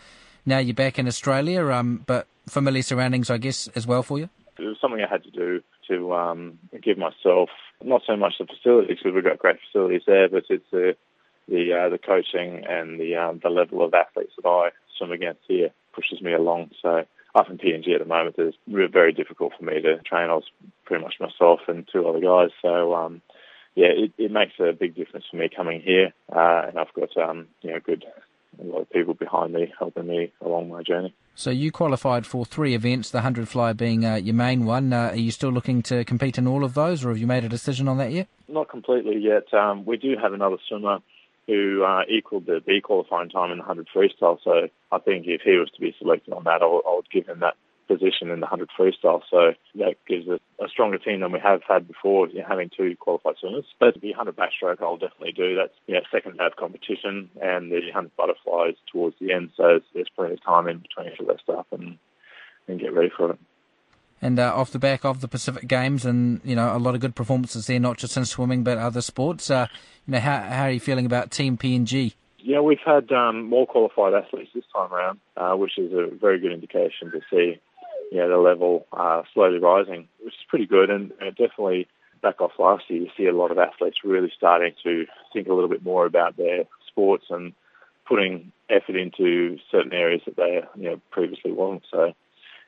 now 0.45 0.57
you're 0.57 0.73
back 0.73 0.97
in 0.97 1.05
Australia, 1.05 1.69
um, 1.71 2.03
but 2.05 2.27
familiar 2.47 2.81
surroundings, 2.81 3.29
I 3.29 3.39
guess, 3.39 3.67
as 3.75 3.85
well 3.85 4.03
for 4.03 4.19
you. 4.19 4.29
It 4.57 4.63
was 4.63 4.77
something 4.79 5.01
I 5.01 5.09
had 5.09 5.23
to 5.23 5.31
do 5.31 5.61
to 5.89 6.13
um, 6.13 6.59
give 6.81 6.97
myself 6.97 7.49
not 7.83 8.03
so 8.07 8.15
much 8.15 8.33
the 8.39 8.45
facilities 8.45 8.97
because 8.97 9.13
we've 9.13 9.23
got 9.23 9.39
great 9.39 9.57
facilities 9.67 10.03
there, 10.05 10.29
but 10.29 10.43
it's 10.49 10.63
the 10.71 10.95
the 11.47 11.73
uh, 11.73 11.89
the 11.89 11.97
coaching 11.97 12.63
and 12.69 12.99
the 12.99 13.15
um, 13.15 13.39
the 13.41 13.49
level 13.49 13.83
of 13.83 13.93
athletes 13.93 14.33
that 14.41 14.47
I 14.47 14.69
swim 14.99 15.11
against 15.11 15.41
here 15.47 15.69
pushes 15.93 16.21
me 16.21 16.33
along. 16.33 16.69
So 16.81 17.05
up 17.35 17.49
in 17.49 17.57
PNG 17.57 17.93
at 17.93 17.99
the 17.99 18.05
moment, 18.05 18.35
it's 18.37 18.57
very 18.67 19.13
difficult 19.13 19.53
for 19.57 19.65
me 19.65 19.81
to 19.81 19.97
train. 19.99 20.29
I 20.29 20.35
was 20.35 20.49
pretty 20.85 21.03
much 21.03 21.15
myself 21.19 21.61
and 21.67 21.87
two 21.91 22.07
other 22.07 22.19
guys. 22.19 22.49
So, 22.61 22.93
um, 22.93 23.21
yeah, 23.75 23.87
it, 23.87 24.11
it 24.17 24.31
makes 24.31 24.53
a 24.59 24.73
big 24.73 24.95
difference 24.95 25.25
for 25.29 25.37
me 25.37 25.49
coming 25.55 25.81
here, 25.81 26.11
uh, 26.35 26.67
and 26.67 26.79
I've 26.79 26.93
got 26.93 27.15
um, 27.17 27.47
you 27.61 27.71
know 27.71 27.79
good 27.79 28.03
a 28.59 28.63
lot 28.65 28.81
of 28.81 28.89
people 28.89 29.13
behind 29.13 29.53
me 29.53 29.71
helping 29.77 30.07
me 30.07 30.33
along 30.41 30.69
my 30.69 30.81
journey. 30.83 31.13
So 31.35 31.51
you 31.51 31.71
qualified 31.71 32.25
for 32.25 32.45
three 32.45 32.73
events, 32.73 33.11
the 33.11 33.19
100 33.19 33.47
fly 33.47 33.71
being 33.73 34.05
uh, 34.05 34.15
your 34.15 34.35
main 34.35 34.65
one. 34.65 34.91
Uh, 34.91 35.11
are 35.11 35.15
you 35.15 35.31
still 35.31 35.51
looking 35.51 35.81
to 35.83 36.03
compete 36.03 36.37
in 36.37 36.47
all 36.47 36.63
of 36.63 36.73
those, 36.73 37.05
or 37.05 37.09
have 37.09 37.17
you 37.17 37.27
made 37.27 37.45
a 37.45 37.49
decision 37.49 37.87
on 37.87 37.97
that 37.99 38.11
yet? 38.11 38.27
Not 38.47 38.67
completely 38.67 39.17
yet. 39.19 39.53
Um, 39.53 39.85
we 39.85 39.97
do 39.97 40.15
have 40.21 40.33
another 40.33 40.57
swimmer 40.67 40.99
who 41.49 41.83
uh, 41.83 42.03
equaled 42.07 42.45
the 42.45 42.61
B 42.65 42.79
qualifying 42.79 43.29
time 43.29 43.51
in 43.51 43.57
the 43.57 43.63
100 43.63 43.87
freestyle. 43.93 44.37
So 44.43 44.69
I 44.91 44.99
think 44.99 45.25
if 45.27 45.41
he 45.41 45.57
was 45.57 45.71
to 45.71 45.81
be 45.81 45.95
selected 45.97 46.31
on 46.33 46.43
that, 46.43 46.61
I 46.61 46.65
would, 46.65 46.83
I 46.87 46.95
would 46.95 47.09
give 47.09 47.27
him 47.27 47.39
that 47.39 47.55
position 47.87 48.29
in 48.29 48.39
the 48.39 48.45
100 48.45 48.69
freestyle. 48.77 49.21
So 49.31 49.53
that 49.75 49.95
gives 50.07 50.29
us 50.29 50.39
a 50.63 50.69
stronger 50.69 50.99
team 50.99 51.21
than 51.21 51.31
we 51.31 51.39
have 51.39 51.61
had 51.67 51.87
before, 51.87 52.29
you 52.29 52.39
know, 52.39 52.45
having 52.47 52.69
two 52.69 52.95
qualified 52.99 53.35
swimmers. 53.39 53.65
But 53.79 53.99
the 53.99 54.11
100 54.11 54.35
backstroke, 54.35 54.81
I'll 54.81 54.97
definitely 54.97 55.33
do. 55.33 55.55
That's 55.55 55.73
you 55.87 55.95
know, 55.95 56.01
second 56.11 56.37
half 56.39 56.55
competition, 56.55 57.31
and 57.41 57.71
the 57.71 57.81
100 57.81 58.15
butterflies 58.15 58.75
towards 58.91 59.15
the 59.19 59.33
end. 59.33 59.49
So 59.57 59.79
there's 59.93 60.09
plenty 60.15 60.33
of 60.33 60.43
time 60.43 60.67
in 60.67 60.77
between 60.77 61.15
for 61.17 61.23
rest 61.23 61.49
up 61.49 61.67
and, 61.71 61.97
and 62.67 62.79
get 62.79 62.93
ready 62.93 63.09
for 63.15 63.31
it. 63.31 63.39
And 64.21 64.37
uh, 64.37 64.53
off 64.53 64.71
the 64.71 64.79
back 64.79 65.05
of 65.05 65.21
the 65.21 65.29
Pacific 65.29 65.67
Games, 65.67 66.05
and 66.05 66.41
you 66.43 66.55
know 66.55 66.75
a 66.75 66.77
lot 66.77 66.93
of 66.93 66.99
good 66.99 67.15
performances 67.15 67.67
there, 67.67 67.79
not 67.79 67.97
just 67.97 68.17
in 68.17 68.25
swimming 68.25 68.63
but 68.63 68.77
other 68.77 69.01
sports. 69.01 69.49
Uh, 69.49 69.67
you 70.09 70.13
know, 70.13 70.21
how 70.21 70.41
how 70.41 70.63
are 70.63 70.71
you 70.71 70.79
feeling 70.79 71.05
about 71.05 71.29
Team 71.29 71.55
PNG? 71.55 72.15
Yeah, 72.39 72.61
we've 72.61 72.79
had 72.83 73.11
um, 73.11 73.43
more 73.43 73.67
qualified 73.67 74.15
athletes 74.15 74.49
this 74.55 74.63
time 74.73 74.91
around, 74.91 75.19
uh, 75.37 75.53
which 75.53 75.77
is 75.77 75.93
a 75.93 76.09
very 76.15 76.39
good 76.39 76.51
indication 76.51 77.11
to 77.11 77.21
see 77.29 77.59
the 78.11 78.37
level 78.37 78.87
uh, 78.91 79.21
slowly 79.35 79.59
rising, 79.59 80.07
which 80.23 80.33
is 80.33 80.39
pretty 80.47 80.65
good. 80.65 80.89
And, 80.89 81.11
definitely 81.37 81.87
back 82.23 82.41
off 82.41 82.53
last 82.57 82.85
year, 82.89 83.03
you 83.03 83.09
see 83.15 83.27
a 83.27 83.35
lot 83.35 83.51
of 83.51 83.59
athletes 83.59 83.99
really 84.03 84.31
starting 84.35 84.73
to 84.83 85.05
think 85.31 85.47
a 85.47 85.53
little 85.53 85.69
bit 85.69 85.83
more 85.83 86.07
about 86.07 86.37
their 86.37 86.63
sports 86.87 87.25
and 87.29 87.53
putting 88.07 88.51
effort 88.67 88.95
into 88.95 89.59
certain 89.71 89.93
areas 89.93 90.21
that 90.25 90.37
they 90.37 90.61
you 90.75 90.89
know 90.89 91.01
previously 91.11 91.51
wasn't. 91.51 91.83
So 91.91 92.13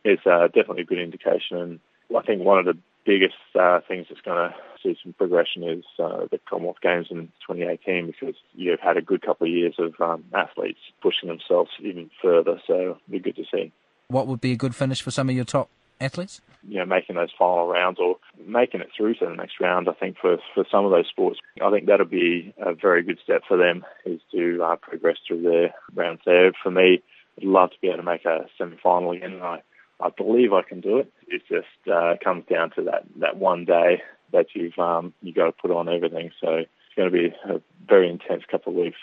it's 0.03 0.27
uh, 0.27 0.45
definitely 0.45 0.83
a 0.83 0.85
good 0.85 0.99
indication. 0.99 1.57
And 1.57 1.79
I 2.15 2.21
think 2.21 2.43
one 2.43 2.59
of 2.59 2.65
the 2.65 2.77
biggest 3.05 3.35
uh, 3.59 3.79
things 3.87 4.07
that's 4.09 4.21
going 4.21 4.49
to 4.49 4.55
see 4.83 4.97
some 5.03 5.13
progression 5.13 5.63
is 5.63 5.83
uh, 5.99 6.25
the 6.31 6.39
Commonwealth 6.49 6.81
Games 6.81 7.07
in 7.09 7.27
2018 7.47 8.07
because 8.07 8.35
you've 8.53 8.79
had 8.79 8.97
a 8.97 9.01
good 9.01 9.21
couple 9.21 9.47
of 9.47 9.53
years 9.53 9.75
of 9.77 9.93
um, 9.99 10.23
athletes 10.33 10.79
pushing 11.01 11.29
themselves 11.29 11.71
even 11.79 12.09
further. 12.21 12.61
So 12.67 12.73
it'll 12.73 12.97
be 13.09 13.19
good 13.19 13.35
to 13.35 13.43
see 13.51 13.71
what 14.11 14.27
would 14.27 14.41
be 14.41 14.51
a 14.51 14.55
good 14.55 14.75
finish 14.75 15.01
for 15.01 15.11
some 15.11 15.29
of 15.29 15.35
your 15.35 15.45
top 15.45 15.69
athletes? 15.99 16.41
You 16.67 16.79
know, 16.79 16.85
making 16.85 17.15
those 17.15 17.31
final 17.37 17.67
rounds 17.67 17.97
or 17.99 18.17
making 18.45 18.81
it 18.81 18.89
through 18.95 19.15
to 19.15 19.25
the 19.25 19.35
next 19.35 19.59
round. 19.59 19.89
I 19.89 19.93
think 19.93 20.17
for 20.19 20.37
for 20.53 20.65
some 20.69 20.85
of 20.85 20.91
those 20.91 21.07
sports, 21.07 21.39
I 21.61 21.71
think 21.71 21.87
that'll 21.87 22.05
be 22.05 22.53
a 22.57 22.73
very 22.73 23.01
good 23.01 23.19
step 23.23 23.43
for 23.47 23.57
them 23.57 23.83
is 24.05 24.19
to 24.31 24.63
uh, 24.63 24.75
progress 24.75 25.17
through 25.27 25.41
their 25.41 25.73
rounds 25.95 26.21
there. 26.25 26.51
For 26.61 26.69
me, 26.69 27.01
I'd 27.37 27.43
love 27.43 27.71
to 27.71 27.77
be 27.81 27.87
able 27.87 27.97
to 27.97 28.03
make 28.03 28.25
a 28.25 28.45
semi-final 28.57 29.11
again. 29.11 29.33
And 29.33 29.43
I 29.43 29.61
I 30.01 30.09
believe 30.09 30.53
I 30.53 30.61
can 30.61 30.81
do 30.81 30.97
it. 30.97 31.11
It 31.27 31.43
just 31.47 31.89
uh, 31.91 32.15
comes 32.23 32.45
down 32.49 32.71
to 32.71 32.83
that 32.83 33.03
that 33.19 33.37
one 33.37 33.65
day 33.65 34.01
that 34.31 34.47
you've 34.55 34.77
um, 34.79 35.13
you 35.21 35.33
got 35.33 35.45
to 35.45 35.51
put 35.51 35.71
on 35.71 35.87
everything. 35.87 36.31
So 36.41 36.55
it's 36.55 36.95
going 36.95 37.11
to 37.11 37.17
be 37.17 37.33
a 37.49 37.61
very 37.87 38.09
intense 38.09 38.43
couple 38.49 38.73
of 38.73 38.79
weeks. 38.79 38.97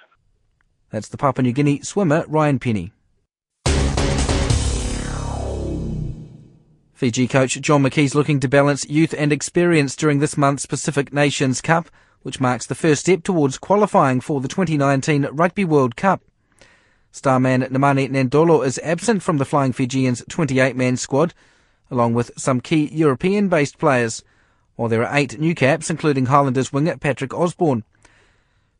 That's 0.90 1.08
the 1.08 1.16
Papua 1.16 1.42
New 1.42 1.52
Guinea 1.52 1.82
swimmer 1.82 2.24
Ryan 2.26 2.58
Pini. 2.58 2.92
Fiji 6.92 7.28
coach 7.28 7.60
John 7.60 7.84
McKee's 7.84 8.16
looking 8.16 8.40
to 8.40 8.48
balance 8.48 8.84
youth 8.88 9.14
and 9.16 9.32
experience 9.32 9.94
during 9.94 10.18
this 10.18 10.36
month's 10.36 10.66
Pacific 10.66 11.12
Nations 11.12 11.60
Cup, 11.60 11.88
which 12.22 12.40
marks 12.40 12.66
the 12.66 12.74
first 12.74 13.02
step 13.02 13.22
towards 13.22 13.56
qualifying 13.56 14.20
for 14.20 14.40
the 14.40 14.48
2019 14.48 15.28
Rugby 15.30 15.64
World 15.64 15.94
Cup. 15.94 16.22
Starman 17.10 17.62
Nemani 17.62 18.08
Nadolo 18.08 18.64
is 18.64 18.78
absent 18.82 19.22
from 19.22 19.38
the 19.38 19.44
Flying 19.44 19.72
Fijians 19.72 20.22
28-man 20.22 20.96
squad, 20.96 21.34
along 21.90 22.14
with 22.14 22.30
some 22.36 22.60
key 22.60 22.88
European-based 22.92 23.78
players, 23.78 24.22
while 24.76 24.88
there 24.88 25.04
are 25.04 25.16
eight 25.16 25.38
new 25.38 25.54
caps, 25.54 25.90
including 25.90 26.26
Highlanders 26.26 26.72
winger 26.72 26.96
Patrick 26.96 27.34
Osborne. 27.34 27.84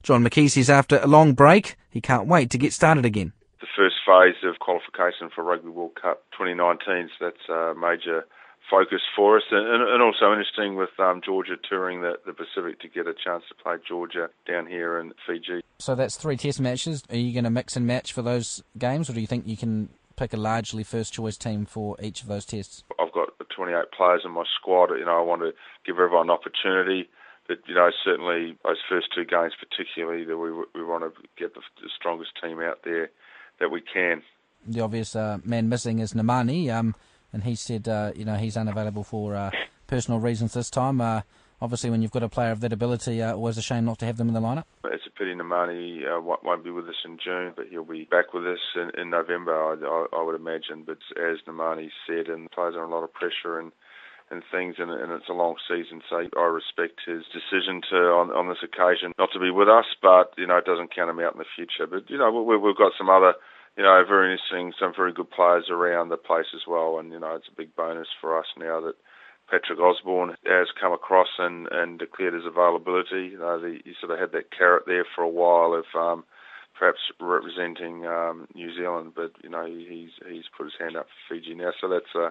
John 0.02 0.25
McKee 0.25 0.50
says 0.50 0.70
after 0.70 0.99
a 0.99 1.06
long 1.06 1.35
break, 1.35 1.76
he 1.90 2.00
can't 2.00 2.28
wait 2.28 2.50
to 2.50 2.58
get 2.58 2.73
started 2.73 3.04
again 3.04 3.32
The 3.61 3.66
first 3.76 3.97
phase 4.06 4.37
of 4.44 4.58
qualification 4.61 5.30
for 5.35 5.42
Rugby 5.42 5.70
World 5.70 5.99
Cup 6.00 6.23
2019. 6.32 7.11
So 7.18 7.25
that's 7.26 7.49
a 7.49 7.75
major 7.75 8.25
focus 8.70 9.00
for 9.16 9.37
us, 9.37 9.44
and, 9.50 9.82
and 9.82 10.02
also 10.02 10.30
interesting 10.30 10.76
with 10.76 10.90
um, 10.98 11.20
Georgia 11.25 11.56
touring 11.68 12.02
the, 12.02 12.14
the 12.26 12.32
Pacific 12.32 12.80
to 12.80 12.88
get 12.88 13.06
a 13.06 13.14
chance 13.14 13.44
to 13.48 13.54
play 13.54 13.76
Georgia 13.87 14.28
down 14.46 14.66
here 14.66 14.98
in 14.98 15.12
Fiji. 15.26 15.62
So 15.78 15.94
that's 15.94 16.16
three 16.16 16.37
Test 16.37 16.60
matches. 16.60 17.02
Are 17.10 17.16
you 17.16 17.32
going 17.32 17.44
to 17.44 17.50
mix 17.50 17.76
and 17.76 17.87
match 17.87 18.12
for 18.12 18.22
those 18.22 18.62
games, 18.76 19.08
or 19.08 19.14
do 19.14 19.20
you 19.20 19.26
think 19.26 19.46
you 19.46 19.56
can 19.56 19.88
pick 20.16 20.32
a 20.32 20.37
largely 20.37 20.82
first 20.82 21.12
choice 21.12 21.37
team 21.37 21.64
for 21.64 21.96
each 22.02 22.22
of 22.22 22.28
those 22.28 22.44
tests? 22.44 22.84
I've 22.98 23.12
got 23.12 23.28
28 23.54 23.92
players 23.96 24.22
in 24.25 24.32
my 24.32 24.44
squad. 24.60 24.90
You 24.90 25.04
know, 25.04 25.18
I 25.18 25.22
want 25.22 25.42
to 25.42 25.52
give 25.87 25.98
everyone 25.98 26.26
an 26.26 26.30
opportunity. 26.30 27.08
But 27.46 27.58
you 27.66 27.75
know, 27.75 27.90
certainly 28.04 28.58
those 28.64 28.76
first 28.88 29.08
two 29.14 29.25
games, 29.25 29.54
particularly, 29.58 30.25
that 30.25 30.37
we 30.37 30.50
we 30.75 30.84
want 30.84 31.04
to 31.04 31.22
get 31.38 31.54
the, 31.54 31.62
the 31.82 31.88
strongest 31.96 32.32
team 32.42 32.60
out 32.60 32.80
there 32.84 33.10
that 33.58 33.70
we 33.70 33.80
can. 33.80 34.22
The 34.66 34.80
obvious 34.80 35.16
uh, 35.16 35.38
man 35.44 35.68
missing 35.68 36.00
is 36.00 36.12
Nemani. 36.12 36.70
um, 36.70 36.94
and 37.32 37.44
he 37.44 37.54
said, 37.54 37.88
uh, 37.88 38.12
you 38.14 38.25
know, 38.25 38.37
he's 38.37 38.56
unavailable 38.56 39.04
for 39.04 39.35
uh, 39.35 39.50
personal 39.87 40.20
reasons 40.20 40.54
this 40.54 40.70
time. 40.70 41.00
Uh, 41.00 41.23
obviously, 41.61 41.90
when 41.90 42.02
you've 42.02 42.11
got 42.11 42.23
a 42.23 42.28
player 42.28 42.50
of 42.50 42.61
that 42.61 42.73
ability, 42.73 43.23
uh, 43.23 43.35
always 43.35 43.58
a 43.58 43.62
shame 43.62 43.85
not 43.85 43.99
to 43.99 44.06
have 44.06 44.16
them 44.16 44.28
in 44.28 44.35
the 44.35 44.40
lineup. 44.40 44.64
It's 44.85 45.06
a 45.06 45.11
pity 45.11 45.35
Nemani 45.35 46.02
uh, 46.06 46.20
won't 46.20 46.64
be 46.64 46.70
with 46.70 46.88
us 46.88 47.02
in 47.04 47.18
June, 47.23 47.52
but 47.56 47.66
he'll 47.68 47.85
be 47.85 48.04
back 48.04 48.32
with 48.32 48.47
us 48.47 48.58
in, 48.76 48.90
in 49.00 49.11
November, 49.11 49.54
I, 49.54 49.75
I, 49.85 50.20
I, 50.20 50.23
would 50.23 50.35
imagine. 50.35 50.85
But 50.87 50.99
as 51.16 51.38
Nemani 51.47 51.90
said, 52.06 52.28
and 52.28 52.50
players 52.50 52.75
are 52.75 52.85
under 52.85 52.94
a 52.94 52.99
lot 52.99 53.04
of 53.04 53.12
pressure 53.12 53.58
and 53.58 53.73
and 54.30 54.42
things, 54.52 54.76
and, 54.78 54.90
and, 54.90 55.11
it's 55.12 55.28
a 55.28 55.32
long 55.32 55.56
season. 55.66 56.02
So 56.08 56.28
I 56.37 56.44
respect 56.44 57.00
his 57.06 57.25
decision 57.32 57.80
to, 57.90 57.97
on, 58.12 58.28
on 58.30 58.49
this 58.49 58.61
occasion, 58.62 59.12
not 59.18 59.30
to 59.32 59.40
be 59.40 59.50
with 59.50 59.68
us, 59.68 59.87
but 60.02 60.35
you 60.37 60.47
know 60.47 60.58
it 60.58 60.66
doesn't 60.66 60.94
count 60.94 61.11
him 61.11 61.20
out 61.20 61.32
in 61.32 61.38
the 61.38 61.49
future. 61.56 61.87
But 61.88 62.11
you 62.11 62.18
know 62.18 62.30
we, 62.30 62.56
we've 62.56 62.76
got 62.76 62.92
some 62.99 63.08
other, 63.08 63.35
you 63.78 63.85
know, 63.85 64.04
very 64.06 64.32
interesting, 64.32 64.75
some 64.78 64.92
very 64.94 65.12
good 65.12 65.30
players 65.30 65.70
around 65.70 66.11
the 66.11 66.18
place 66.18 66.52
as 66.54 66.62
well, 66.68 66.99
and 66.99 67.12
you 67.12 67.20
know 67.20 67.35
it's 67.37 67.49
a 67.49 67.56
big 67.56 67.75
bonus 67.76 68.08
for 68.20 68.38
us 68.38 68.47
now 68.58 68.80
that. 68.80 68.94
Patrick 69.50 69.78
Osborne 69.78 70.37
has 70.44 70.66
come 70.78 70.92
across 70.92 71.28
and, 71.38 71.68
and 71.73 71.99
declared 71.99 72.35
his 72.35 72.44
availability. 72.44 73.32
You 73.32 73.38
know, 73.38 73.58
the, 73.58 73.78
he 73.82 73.94
sort 73.99 74.12
of 74.12 74.18
had 74.18 74.32
that 74.32 74.50
carrot 74.52 74.82
there 74.87 75.06
for 75.16 75.23
a 75.23 75.26
while 75.26 75.73
of 75.73 75.87
um, 75.99 76.25
perhaps 76.78 76.99
representing 77.18 78.06
um, 78.06 78.47
New 78.54 78.75
Zealand, 78.76 79.12
but 79.16 79.32
you 79.42 79.49
know 79.49 79.64
he's 79.64 80.11
he's 80.28 80.44
put 80.54 80.64
his 80.64 80.75
hand 80.78 80.99
up 80.99 81.06
for 81.06 81.35
Fiji 81.35 81.54
now, 81.54 81.70
so 81.80 81.88
that's 81.88 82.14
a 82.14 82.30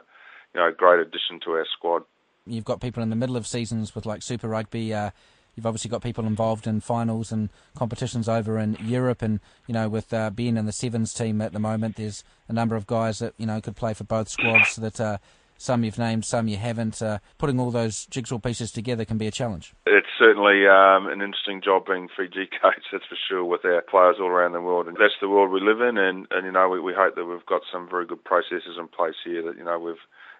you 0.53 0.61
know, 0.61 0.67
a 0.67 0.71
great 0.71 0.99
addition 0.99 1.39
to 1.45 1.51
our 1.51 1.65
squad. 1.75 2.03
You've 2.45 2.65
got 2.65 2.79
people 2.81 3.03
in 3.03 3.09
the 3.09 3.15
middle 3.15 3.35
of 3.35 3.45
seasons 3.45 3.93
with 3.93 4.05
like 4.05 4.21
Super 4.21 4.47
Rugby. 4.47 4.93
Uh, 4.93 5.11
you've 5.57 5.65
obviously 5.65 5.89
got 5.89 6.01
people 6.01 6.25
involved 6.25 6.67
in 6.67 6.79
finals 6.79 7.31
and 7.31 7.49
competitions 7.75 8.29
over 8.29 8.57
in 8.57 8.77
Europe, 8.79 9.21
and 9.21 9.41
you 9.65 9.73
know, 9.73 9.89
with 9.89 10.13
uh, 10.13 10.29
being 10.29 10.55
in 10.55 10.65
the 10.65 10.71
sevens 10.71 11.13
team 11.13 11.41
at 11.41 11.51
the 11.51 11.59
moment, 11.59 11.97
there's 11.97 12.23
a 12.47 12.53
number 12.53 12.75
of 12.75 12.87
guys 12.87 13.19
that 13.19 13.33
you 13.37 13.45
know 13.45 13.59
could 13.59 13.75
play 13.75 13.93
for 13.93 14.05
both 14.05 14.29
squads. 14.29 14.75
That 14.75 15.01
uh, 15.01 15.17
some 15.57 15.83
you've 15.83 15.97
named, 15.97 16.23
some 16.23 16.47
you 16.47 16.57
haven't. 16.57 17.01
Uh, 17.01 17.17
putting 17.37 17.59
all 17.59 17.71
those 17.71 18.05
jigsaw 18.05 18.37
pieces 18.37 18.71
together 18.71 19.03
can 19.05 19.17
be 19.17 19.27
a 19.27 19.31
challenge. 19.31 19.73
It's 19.85 20.07
certainly 20.19 20.67
um, 20.67 21.07
an 21.07 21.21
interesting 21.21 21.61
job 21.63 21.87
being 21.87 22.07
Fiji 22.15 22.47
coach, 22.61 22.85
that's 22.91 23.05
for 23.05 23.17
sure, 23.27 23.43
with 23.43 23.65
our 23.65 23.81
players 23.81 24.17
all 24.19 24.27
around 24.27 24.53
the 24.53 24.61
world. 24.61 24.87
And 24.87 24.95
that's 24.95 25.17
the 25.19 25.29
world 25.29 25.51
we 25.51 25.59
live 25.59 25.81
in, 25.81 25.97
and, 25.97 26.27
and 26.31 26.45
you 26.45 26.51
know, 26.51 26.69
we, 26.69 26.79
we 26.79 26.93
hope 26.95 27.15
that 27.15 27.25
we've 27.25 27.45
got 27.45 27.61
some 27.71 27.89
very 27.89 28.05
good 28.05 28.23
processes 28.23 28.77
in 28.79 28.87
place 28.87 29.15
here 29.25 29.41
that, 29.43 29.57
you 29.57 29.63
know, 29.63 29.79
we've 29.79 29.95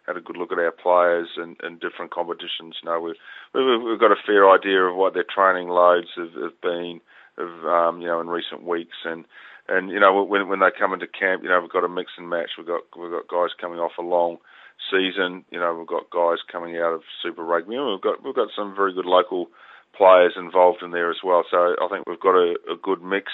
had 0.07 0.17
a 0.17 0.21
good 0.21 0.37
look 0.37 0.51
at 0.51 0.59
our 0.59 0.71
players 0.71 1.27
and, 1.35 1.57
and 1.61 1.79
different 1.79 2.11
competitions. 2.11 2.79
You 2.81 2.89
know, 2.89 3.01
we've, 3.01 3.19
we've, 3.53 3.99
got 3.99 4.11
a 4.11 4.23
fair 4.25 4.49
idea 4.49 4.83
of 4.83 4.95
what 4.95 5.13
their 5.13 5.25
training 5.27 5.67
loads 5.67 6.07
have, 6.15 6.33
have 6.41 6.61
been, 6.61 7.01
of 7.37 7.49
um, 7.65 8.01
you 8.01 8.07
know, 8.07 8.21
in 8.21 8.27
recent 8.27 8.63
weeks, 8.63 8.97
and 9.05 9.25
and 9.67 9.89
you 9.89 9.99
know 9.99 10.23
when 10.23 10.47
when 10.47 10.59
they 10.59 10.71
come 10.77 10.93
into 10.93 11.07
camp, 11.07 11.43
you 11.43 11.49
know, 11.49 11.59
we've 11.61 11.69
got 11.69 11.83
a 11.83 11.89
mix 11.89 12.11
and 12.17 12.29
match. 12.29 12.51
We've 12.57 12.67
got 12.67 12.81
we've 12.97 13.11
got 13.11 13.27
guys 13.27 13.51
coming 13.59 13.79
off 13.79 13.99
a 13.99 14.01
long 14.01 14.37
season. 14.89 15.43
You 15.51 15.59
know, 15.59 15.75
we've 15.75 15.87
got 15.87 16.09
guys 16.09 16.39
coming 16.49 16.77
out 16.77 16.93
of 16.93 17.01
Super 17.21 17.43
Rugby, 17.43 17.77
we've 17.77 18.01
got 18.01 18.23
we've 18.23 18.35
got 18.35 18.49
some 18.55 18.75
very 18.75 18.93
good 18.93 19.05
local 19.05 19.49
players 19.95 20.33
involved 20.37 20.83
in 20.83 20.91
there 20.91 21.09
as 21.09 21.17
well. 21.23 21.43
So 21.49 21.75
I 21.81 21.87
think 21.89 22.07
we've 22.07 22.19
got 22.19 22.35
a, 22.35 22.55
a 22.71 22.77
good 22.81 23.03
mix 23.03 23.31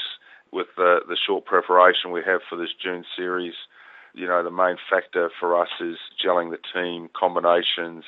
with 0.51 0.67
the 0.75 0.99
the 1.07 1.17
short 1.17 1.45
preparation 1.45 2.11
we 2.11 2.21
have 2.25 2.41
for 2.49 2.57
this 2.57 2.73
June 2.81 3.05
series 3.15 3.53
you 4.13 4.27
know, 4.27 4.43
the 4.43 4.51
main 4.51 4.77
factor 4.89 5.29
for 5.39 5.59
us 5.59 5.69
is 5.81 5.97
gelling 6.23 6.51
the 6.51 6.59
team, 6.73 7.09
combinations, 7.17 8.03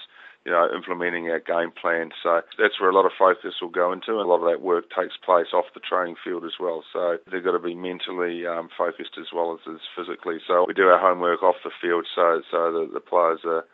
you 0.45 0.51
know, 0.51 0.69
implementing 0.74 1.27
our 1.29 1.39
game 1.39 1.71
plan. 1.71 2.12
So 2.21 2.41
that's 2.59 2.79
where 2.79 2.89
a 2.89 2.93
lot 2.93 3.05
of 3.05 3.12
focus 3.17 3.55
will 3.62 3.69
go 3.69 3.91
into, 3.91 4.12
and 4.12 4.21
a 4.21 4.29
lot 4.29 4.45
of 4.45 4.50
that 4.51 4.62
work 4.62 4.85
takes 4.93 5.17
place 5.17 5.47
off 5.53 5.65
the 5.74 5.79
training 5.79 6.15
field 6.24 6.45
as 6.45 6.53
well. 6.59 6.83
So 6.93 7.17
they've 7.31 7.43
got 7.43 7.57
to 7.57 7.59
be 7.59 7.74
mentally 7.74 8.45
um, 8.45 8.69
focused 8.77 9.17
as 9.19 9.33
well 9.33 9.57
as, 9.57 9.81
physically. 9.97 10.38
So 10.47 10.65
we 10.67 10.75
do 10.75 10.88
our 10.88 11.00
homework 11.00 11.41
off 11.41 11.55
the 11.63 11.71
field, 11.81 12.05
so 12.13 12.41
so 12.51 12.71
the, 12.71 12.89
the 12.93 13.00
players 13.00 13.39
are 13.43 13.65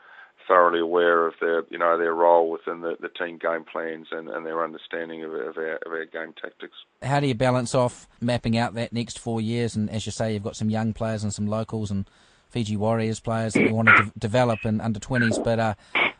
thoroughly 0.51 0.81
aware 0.81 1.25
of 1.27 1.33
their 1.39 1.63
you 1.69 1.77
know 1.77 1.97
their 1.97 2.13
role 2.13 2.51
within 2.51 2.81
the, 2.81 2.97
the 2.99 3.07
team 3.07 3.37
game 3.37 3.63
plans 3.63 4.07
and, 4.11 4.27
and 4.27 4.45
their 4.45 4.61
understanding 4.61 5.23
of, 5.23 5.31
of, 5.31 5.57
our, 5.57 5.75
of 5.85 5.91
our 5.91 6.03
game 6.05 6.33
tactics. 6.41 6.73
How 7.01 7.21
do 7.21 7.27
you 7.27 7.35
balance 7.35 7.73
off 7.73 8.05
mapping 8.19 8.57
out 8.57 8.73
that 8.73 8.91
next 8.91 9.17
four 9.17 9.39
years? 9.39 9.77
And 9.77 9.89
as 9.89 10.05
you 10.05 10.11
say, 10.11 10.33
you've 10.33 10.43
got 10.43 10.57
some 10.57 10.69
young 10.69 10.91
players 10.91 11.23
and 11.23 11.33
some 11.33 11.47
locals 11.47 11.89
and 11.89 12.05
Fiji 12.49 12.75
Warriors 12.75 13.21
players 13.21 13.53
that 13.53 13.61
you 13.61 13.73
want 13.73 13.87
to 13.87 14.03
de- 14.03 14.11
develop 14.19 14.65
in 14.65 14.81
under 14.81 14.99
20s, 14.99 15.41
but 15.41 15.57
uh, 15.57 15.73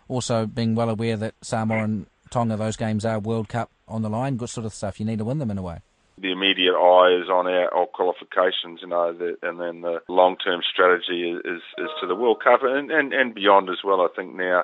also 0.07 0.45
being 0.45 0.75
well 0.75 0.89
aware 0.89 1.17
that 1.17 1.35
Samoa 1.41 1.83
and 1.83 2.05
Tonga, 2.29 2.55
those 2.55 2.77
games 2.77 3.03
are 3.03 3.19
World 3.19 3.49
Cup 3.49 3.69
on 3.85 4.01
the 4.01 4.09
line, 4.09 4.37
good 4.37 4.49
sort 4.49 4.65
of 4.65 4.73
stuff. 4.73 4.97
You 4.97 5.05
need 5.05 5.17
to 5.17 5.25
win 5.25 5.39
them 5.39 5.51
in 5.51 5.57
a 5.57 5.61
way 5.61 5.81
the 6.21 6.31
immediate 6.31 6.75
eye 6.75 7.17
is 7.21 7.29
on 7.29 7.47
our, 7.47 7.73
our 7.73 7.87
qualifications, 7.87 8.79
you 8.81 8.87
know, 8.87 9.13
the, 9.13 9.35
and 9.41 9.59
then 9.59 9.81
the 9.81 10.01
long-term 10.07 10.61
strategy 10.61 11.31
is, 11.31 11.61
is, 11.77 11.89
to 11.99 12.07
the 12.07 12.15
World 12.15 12.41
Cup 12.43 12.61
and, 12.63 12.91
and, 12.91 13.13
and 13.13 13.33
beyond 13.33 13.69
as 13.69 13.83
well. 13.83 14.01
I 14.01 14.07
think 14.15 14.35
now, 14.35 14.63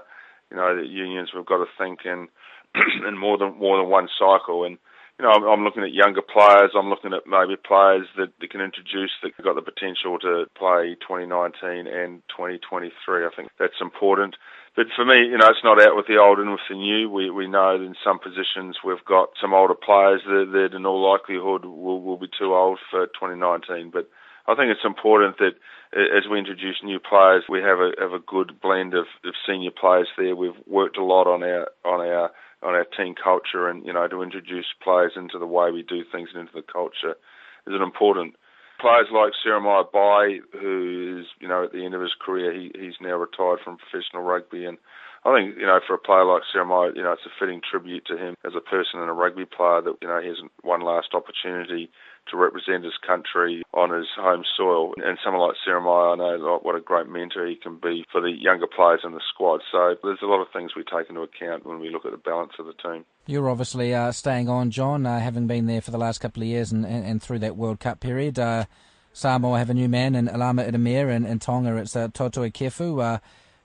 you 0.52 0.58
know, 0.58 0.76
the 0.76 0.88
unions 0.88 1.30
we've 1.36 1.46
got 1.46 1.58
to 1.58 1.72
think 1.78 2.00
in 2.06 2.28
in 3.08 3.18
more 3.18 3.38
than 3.38 3.58
more 3.58 3.78
than 3.78 3.90
one 3.90 4.08
cycle. 4.20 4.64
And 4.64 4.78
you 5.20 5.26
know, 5.26 5.32
I'm, 5.32 5.44
I'm 5.44 5.64
looking 5.64 5.84
at 5.84 5.94
younger 5.94 6.22
players. 6.22 6.72
I'm 6.78 6.90
looking 6.90 7.14
at 7.14 7.26
maybe 7.26 7.56
players 7.58 8.06
that, 8.18 8.30
that 8.40 8.50
can 8.52 8.62
introduce 8.62 9.12
that 9.24 9.36
got 9.42 9.56
the 9.56 9.62
potential 9.62 10.20
to 10.20 10.46
play 10.56 10.96
2019 11.02 11.88
and 11.88 12.22
2023. 12.30 13.26
I 13.26 13.30
think 13.36 13.50
that's 13.60 13.82
important. 13.82 14.36
But 14.77 14.93
for 14.96 15.03
me, 15.03 15.25
you 15.25 15.39
know, 15.39 15.50
it's 15.50 15.63
not 15.63 15.81
out 15.81 15.96
with 15.96 16.05
the 16.05 16.22
old 16.22 16.38
and 16.38 16.51
with 16.51 16.62
the 16.69 16.75
new. 16.75 17.10
We 17.10 17.31
we 17.31 17.48
know 17.48 17.79
that 17.79 17.84
in 17.84 17.96
some 18.05 18.19
positions 18.19 18.77
we've 18.86 19.03
got 19.05 19.29
some 19.41 19.51
older 19.51 19.74
players 19.74 20.22
that, 20.27 20.51
that 20.53 20.77
in 20.77 20.86
all 20.86 21.01
likelihood 21.01 21.65
will 21.65 22.00
will 22.00 22.17
be 22.17 22.29
too 22.29 22.53
old 22.53 22.77
for 22.91 23.07
2019. 23.07 23.89
But 23.89 24.07
I 24.46 24.53
think 24.53 24.69
it's 24.69 24.86
important 24.86 25.39
that 25.39 25.57
as 25.98 26.29
we 26.29 26.38
introduce 26.38 26.84
new 26.84 27.00
players, 27.00 27.46
we 27.50 27.60
have 27.60 27.79
a 27.79 27.89
have 27.98 28.13
a 28.13 28.19
good 28.19 28.62
blend 28.62 28.93
of, 28.93 29.07
of 29.25 29.34
senior 29.48 29.72
players 29.72 30.10
there. 30.15 30.36
We've 30.36 30.62
worked 30.67 30.98
a 30.98 31.03
lot 31.03 31.25
on 31.25 31.41
our 31.41 31.72
on 31.84 32.05
our 32.05 32.29
on 32.62 32.75
our 32.75 32.86
team 32.86 33.15
culture 33.15 33.67
and 33.67 33.84
you 33.84 33.93
know 33.93 34.07
to 34.07 34.22
introduce 34.22 34.67
players 34.84 35.13
into 35.15 35.39
the 35.39 35.48
way 35.48 35.72
we 35.72 35.81
do 35.81 36.03
things 36.12 36.29
and 36.36 36.41
into 36.41 36.53
the 36.53 36.62
culture 36.62 37.17
is 37.65 37.74
an 37.74 37.81
important. 37.81 38.36
Players 38.79 39.07
like 39.12 39.34
Seremaia 39.43 39.91
Bai, 39.91 40.39
who 40.60 41.19
is 41.19 41.27
you 41.39 41.48
know 41.48 41.63
at 41.63 41.72
the 41.72 41.84
end 41.84 41.96
of 41.96 42.01
his 42.01 42.13
career, 42.19 42.53
he 42.53 42.72
he's 42.77 42.93
now 43.01 43.15
retired 43.15 43.60
from 43.63 43.77
professional 43.77 44.24
rugby, 44.24 44.65
and 44.65 44.77
I 45.26 45.36
think 45.36 45.58
you 45.58 45.66
know 45.66 45.80
for 45.86 45.96
a 45.96 46.00
player 46.00 46.26
like 46.26 46.44
Seremaia, 46.54 46.96
you 46.96 47.04
know 47.04 47.14
it's 47.14 47.26
a 47.26 47.34
fitting 47.40 47.62
tribute 47.62 48.06
to 48.08 48.18
him 48.18 48.36
as 48.46 48.54
a 48.56 48.62
person 48.62 49.00
and 49.00 49.10
a 49.10 49.14
rugby 49.14 49.46
player 49.46 49.82
that 49.82 49.96
you 50.02 50.08
know 50.08 50.22
he 50.22 50.28
has 50.28 50.38
one 50.62 50.82
last 50.82 51.14
opportunity 51.14 51.90
to 52.30 52.38
represent 52.38 52.84
his 52.84 52.98
country 53.06 53.64
on 53.74 53.92
his 53.92 54.08
home 54.18 54.44
soil. 54.58 54.94
And 54.98 55.18
someone 55.24 55.48
like 55.48 55.56
Seremaia, 55.66 56.14
I 56.14 56.16
know 56.18 56.54
like, 56.54 56.64
what 56.64 56.76
a 56.76 56.82
great 56.82 57.08
mentor 57.08 57.48
he 57.48 57.56
can 57.56 57.78
be 57.82 58.06
for 58.12 58.22
the 58.22 58.32
younger 58.32 58.68
players 58.68 59.02
in 59.04 59.14
the 59.14 59.22
squad. 59.34 59.62
So 59.72 59.96
there's 60.04 60.20
a 60.22 60.26
lot 60.26 60.42
of 60.42 60.48
things 60.52 60.72
we 60.76 60.84
take 60.84 61.10
into 61.10 61.22
account 61.22 61.66
when 61.66 61.80
we 61.80 61.90
look 61.90 62.06
at 62.06 62.12
the 62.12 62.18
balance 62.18 62.54
of 62.60 62.66
the 62.66 62.74
team. 62.74 63.06
You're 63.26 63.50
obviously 63.50 63.94
uh, 63.94 64.12
staying 64.12 64.50
on, 64.50 64.72
John, 64.72 65.06
uh, 65.06 65.20
having 65.20 65.48
been 65.48 65.66
there 65.66 65.82
for 65.82 65.92
the 65.92 65.98
last 65.98 66.20
couple 66.20 66.44
of 66.44 66.48
years 66.48 66.72
and, 66.72 66.86
and, 66.86 67.06
and 67.06 67.22
through 67.22 67.40
that 67.40 67.56
World 67.56 67.80
Cup 67.80 68.00
period. 68.00 68.40
Uh, 68.40 68.66
Samoa 69.14 69.58
have 69.58 69.70
a 69.70 69.74
new 69.74 69.90
man 69.90 70.16
in 70.16 70.28
Alama 70.28 70.64
Ieremia 70.64 71.10
and, 71.16 71.26
and 71.26 71.42
Tonga 71.42 71.76
it's 71.78 71.96
uh, 71.96 72.08
Toutai 72.10 72.52
Kefu. 72.54 73.02
Uh, 73.02 73.20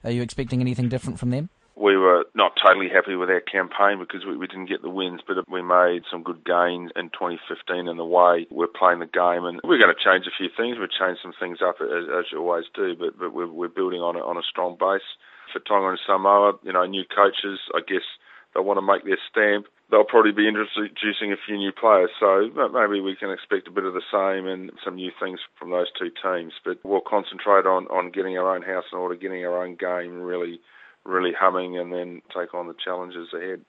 are 0.05 0.11
you 0.11 0.23
expecting 0.23 0.61
anything 0.61 0.89
different 0.89 1.19
from 1.19 1.31
them? 1.31 1.49
we 1.83 1.97
were 1.97 2.25
not 2.35 2.53
totally 2.63 2.89
happy 2.89 3.17
with 3.17 3.31
our 3.31 3.41
campaign 3.41 3.99
because 3.99 4.25
we, 4.25 4.37
we 4.37 4.47
didn't 4.47 4.69
get 4.69 4.83
the 4.83 4.91
wins, 4.91 5.21
but 5.27 5.37
we 5.51 5.63
made 5.63 6.03
some 6.11 6.23
good 6.23 6.45
gains 6.45 6.93
in 6.95 7.09
2015 7.11 7.89
in 7.89 7.97
the 7.97 8.05
way 8.05 8.47
we're 8.51 8.69
playing 8.69 9.01
the 9.01 9.07
game. 9.07 9.45
And 9.45 9.61
we're 9.65 9.83
going 9.83 9.95
to 9.95 10.05
change 10.05 10.27
a 10.27 10.37
few 10.37 10.49
things. 10.55 10.77
We've 10.79 10.93
changed 10.93 11.21
some 11.23 11.33
things 11.41 11.59
up 11.59 11.81
as, 11.81 12.07
as 12.07 12.27
you 12.31 12.39
always 12.39 12.67
do, 12.75 12.95
but, 12.95 13.19
but 13.19 13.35
we're, 13.35 13.51
we're 13.51 13.69
building 13.73 14.01
on 14.01 14.17
a, 14.17 14.21
on 14.21 14.37
a 14.37 14.47
strong 14.49 14.77
base. 14.79 15.07
For 15.53 15.59
Tonga 15.59 15.89
and 15.89 15.99
Samoa, 16.07 16.55
you 16.63 16.73
know, 16.73 16.87
new 16.87 17.05
coaches, 17.05 17.59
I 17.75 17.81
guess 17.81 18.07
they 18.55 18.61
want 18.61 18.79
to 18.79 18.87
make 18.87 19.05
their 19.05 19.19
stamp. 19.29 19.67
They'll 19.93 20.05
probably 20.05 20.33
be 20.33 20.49
introducing 20.49 21.33
a 21.33 21.37
few 21.47 21.57
new 21.57 21.71
players, 21.71 22.11
so 22.19 22.51
maybe 22.73 23.01
we 23.01 23.15
can 23.15 23.31
expect 23.31 23.69
a 23.69 23.71
bit 23.71 23.85
of 23.85 23.93
the 23.93 24.03
same 24.11 24.49
and 24.49 24.73
some 24.83 24.97
new 24.97 25.13
things 25.21 25.39
from 25.59 25.71
those 25.71 25.93
two 25.97 26.11
teams. 26.11 26.55
But 26.65 26.79
we'll 26.83 27.03
concentrate 27.07 27.67
on, 27.67 27.87
on 27.89 28.11
getting 28.11 28.37
our 28.39 28.57
own 28.57 28.63
house 28.63 28.87
in 28.91 28.99
order, 28.99 29.15
getting 29.15 29.45
our 29.45 29.63
own 29.63 29.77
game 29.77 30.23
really 30.23 30.59
really 31.05 31.33
humming 31.39 31.79
and 31.79 31.93
then 31.93 32.23
take 32.35 32.55
on 32.55 32.69
the 32.69 32.75
challenges 32.83 33.29
ahead. 33.35 33.61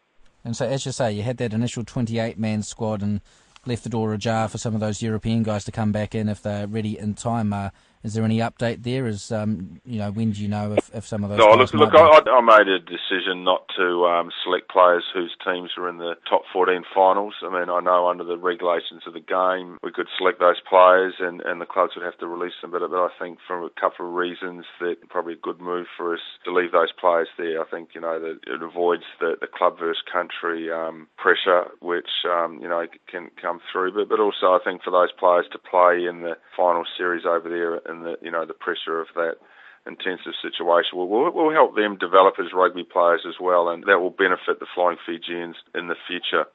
And 0.43 0.55
so, 0.55 0.65
as 0.65 0.85
you 0.85 0.91
say, 0.91 1.11
you 1.11 1.23
had 1.23 1.37
that 1.37 1.53
initial 1.53 1.83
28 1.83 2.37
man 2.37 2.63
squad 2.63 3.01
and 3.01 3.21
left 3.65 3.83
the 3.83 3.89
door 3.89 4.13
ajar 4.13 4.49
for 4.49 4.57
some 4.57 4.73
of 4.73 4.81
those 4.81 5.01
European 5.01 5.43
guys 5.43 5.63
to 5.65 5.71
come 5.71 5.91
back 5.91 6.13
in 6.13 6.27
if 6.27 6.41
they're 6.41 6.67
ready 6.67 6.97
in 6.97 7.13
time. 7.13 7.53
Uh, 7.53 7.69
is 8.03 8.13
there 8.13 8.25
any 8.25 8.39
update 8.39 8.83
there? 8.83 9.07
Is 9.07 9.31
um, 9.31 9.79
you 9.85 9.99
know 9.99 10.11
when 10.11 10.31
do 10.31 10.41
you 10.41 10.49
know 10.49 10.73
if, 10.73 10.93
if 10.93 11.07
some 11.07 11.23
of 11.23 11.29
those? 11.29 11.39
No, 11.39 11.55
look, 11.55 11.73
look, 11.73 11.95
I, 11.95 12.19
I, 12.19 12.41
made 12.41 12.67
a 12.67 12.79
decision 12.79 13.45
not 13.45 13.63
to 13.77 14.05
um, 14.05 14.29
select 14.43 14.69
players 14.69 15.05
whose 15.13 15.33
teams 15.43 15.71
are 15.77 15.87
in 15.87 15.97
the 15.97 16.15
top 16.29 16.41
14 16.51 16.83
finals. 16.93 17.33
I 17.41 17.47
mean, 17.47 17.69
I 17.69 17.79
know 17.79 18.09
under 18.09 18.25
the 18.25 18.37
regulations 18.37 19.03
of 19.07 19.13
the 19.13 19.21
game 19.21 19.77
we 19.83 19.91
could 19.91 20.07
select 20.17 20.39
those 20.39 20.59
players 20.67 21.15
and, 21.19 21.41
and 21.41 21.61
the 21.61 21.65
clubs 21.65 21.93
would 21.95 22.03
have 22.03 22.17
to 22.19 22.27
release 22.27 22.53
them. 22.61 22.71
But, 22.71 22.81
but 22.81 22.91
I 22.91 23.07
think 23.17 23.39
for 23.47 23.63
a 23.65 23.69
couple 23.79 24.07
of 24.07 24.13
reasons 24.13 24.65
that 24.81 24.95
probably 25.09 25.33
a 25.33 25.37
good 25.37 25.61
move 25.61 25.87
for 25.95 26.13
us 26.13 26.21
to 26.43 26.53
leave 26.53 26.73
those 26.73 26.91
players 26.99 27.29
there. 27.37 27.61
I 27.61 27.65
think 27.71 27.95
you 27.95 28.01
know 28.01 28.19
that 28.19 28.39
it 28.47 28.61
avoids 28.61 29.03
the, 29.21 29.35
the 29.39 29.47
club 29.47 29.79
versus 29.79 30.03
country 30.11 30.69
um, 30.69 31.07
pressure 31.17 31.71
which 31.79 32.27
um, 32.27 32.59
you 32.61 32.67
know 32.67 32.85
can 33.09 33.31
come 33.41 33.61
through. 33.71 33.93
But 33.93 34.09
but 34.09 34.19
also 34.19 34.51
I 34.51 34.59
think 34.61 34.83
for 34.83 34.91
those 34.91 35.15
players 35.15 35.45
to 35.53 35.57
play 35.57 36.03
in 36.03 36.21
the 36.21 36.35
final 36.55 36.83
series 36.97 37.23
over 37.25 37.47
there 37.47 37.79
and 37.93 38.05
the 38.05 38.15
you 38.21 38.31
know 38.31 38.45
the 38.45 38.57
pressure 38.57 38.99
of 38.99 39.07
that 39.15 39.37
intensive 39.85 40.33
situation 40.41 40.97
will, 40.97 41.07
will, 41.07 41.31
will 41.31 41.51
help 41.51 41.75
them 41.75 41.97
develop 41.97 42.35
as 42.39 42.53
rugby 42.53 42.83
players 42.83 43.21
as 43.27 43.35
well, 43.39 43.69
and 43.69 43.83
that 43.83 43.99
will 43.99 44.15
benefit 44.15 44.59
the 44.59 44.67
Flying 44.73 44.97
Fijians 45.05 45.55
in 45.75 45.87
the 45.87 45.99
future. 46.07 46.45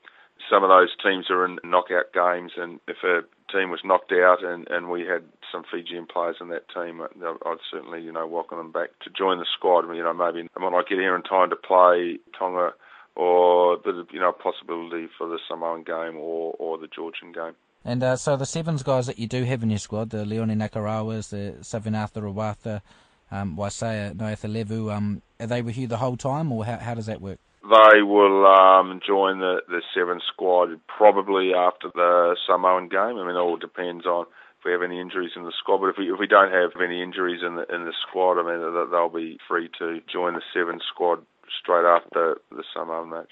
Some 0.49 0.65
of 0.65 0.71
those 0.71 0.95
teams 1.03 1.31
are 1.31 1.45
in 1.45 1.59
knockout 1.65 2.13
games, 2.15 2.53
and 2.57 2.81
if 2.89 2.97
a 3.05 3.21
team 3.53 3.71
was 3.71 3.81
knocked 3.85 4.13
out 4.13 4.43
and, 4.43 4.67
and 4.69 4.89
we 4.89 5.03
had 5.03 5.23
some 5.53 5.65
Fijian 5.71 6.07
players 6.07 6.37
in 6.41 6.49
that 6.49 6.69
team, 6.73 7.01
uh, 7.01 7.35
I'd 7.45 7.65
certainly 7.71 8.01
you 8.03 8.13
know 8.13 8.27
welcome 8.27 8.59
them 8.59 8.73
back 8.73 8.91
to 9.05 9.11
join 9.11 9.39
the 9.39 9.47
squad. 9.57 9.85
You 9.95 10.03
know 10.03 10.15
maybe 10.15 10.49
they 10.49 10.61
might 10.63 10.89
get 10.89 10.99
here 10.99 11.17
in 11.17 11.23
time 11.23 11.51
to 11.51 11.57
play 11.57 12.19
Tonga 12.39 12.73
or 13.17 13.79
the 13.85 14.07
you 14.13 14.21
know 14.21 14.33
possibility 14.33 15.09
for 15.19 15.29
the 15.29 15.39
Samoan 15.49 15.83
game 15.83 16.17
or, 16.17 16.55
or 16.59 16.79
the 16.79 16.87
Georgian 16.87 17.33
game. 17.33 17.55
And 17.85 18.03
uh, 18.03 18.17
so 18.17 18.37
the 18.37 18.47
sevens 18.47 18.83
guys 18.83 19.07
that 19.07 19.19
you 19.19 19.27
do 19.27 19.45
have 19.45 19.63
in 19.63 19.71
your 19.71 19.79
squad, 19.79 20.11
the 20.11 20.25
Leone 20.25 20.51
Nakarawas, 20.51 21.31
the 21.31 21.57
Savenaca 21.61 22.21
Rawaca, 22.21 22.83
um, 23.31 23.57
Waisea 23.57 24.53
Levu, 24.53 24.91
um, 24.91 25.23
are 25.41 25.47
they 25.47 25.63
with 25.63 25.79
you 25.79 25.87
the 25.87 25.99
whole 25.99 26.17
time, 26.17 26.51
or 26.53 26.65
how, 26.65 26.79
how 26.79 26.95
does 26.95 27.07
that 27.07 27.21
work? 27.21 27.39
They 27.63 28.03
will 28.03 28.47
um, 28.47 29.01
join 29.07 29.41
the, 29.41 29.61
the 29.69 29.83
seven 29.95 30.21
squad 30.33 30.81
probably 30.87 31.53
after 31.55 31.91
the 31.95 32.37
Samoan 32.47 32.89
game. 32.89 33.19
I 33.19 33.27
mean, 33.27 33.37
it 33.37 33.39
all 33.39 33.59
depends 33.59 34.07
on 34.07 34.27
if 34.59 34.65
we 34.65 34.73
have 34.73 34.83
any 34.83 35.01
injuries 35.01 35.33
in 35.37 35.45
the 35.45 35.53
squad. 35.59 35.79
But 35.79 35.89
if 35.89 35.97
we 35.99 36.11
if 36.11 36.19
we 36.19 36.27
don't 36.27 36.51
have 36.51 36.81
any 36.83 37.03
injuries 37.03 37.43
in 37.47 37.57
the 37.57 37.67
in 37.75 37.85
the 37.85 37.93
squad, 38.09 38.39
I 38.39 38.43
mean, 38.43 38.91
they'll 38.91 39.11
be 39.11 39.39
free 39.47 39.69
to 39.81 40.01
join 40.11 40.35
the 40.35 40.43
seven 40.55 40.81
squad 40.89 41.21
straight 41.61 41.85
after 41.85 42.39
the 42.51 42.65
Samoan 42.73 43.11
match. 43.11 43.31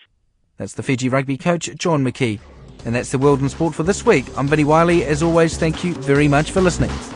That's 0.59 0.75
the 0.75 0.83
Fiji 0.83 1.09
rugby 1.09 1.39
coach 1.39 1.71
John 1.77 2.05
McKee. 2.05 2.39
And 2.87 2.95
that's 2.95 3.11
the 3.11 3.19
World 3.19 3.41
in 3.41 3.49
Sport 3.49 3.75
for 3.75 3.83
this 3.83 4.07
week. 4.07 4.27
I'm 4.39 4.47
Vinnie 4.47 4.63
Wiley. 4.63 5.05
As 5.05 5.21
always, 5.21 5.59
thank 5.59 5.83
you 5.83 5.93
very 5.95 6.29
much 6.29 6.53
for 6.53 6.61
listening. 6.61 7.16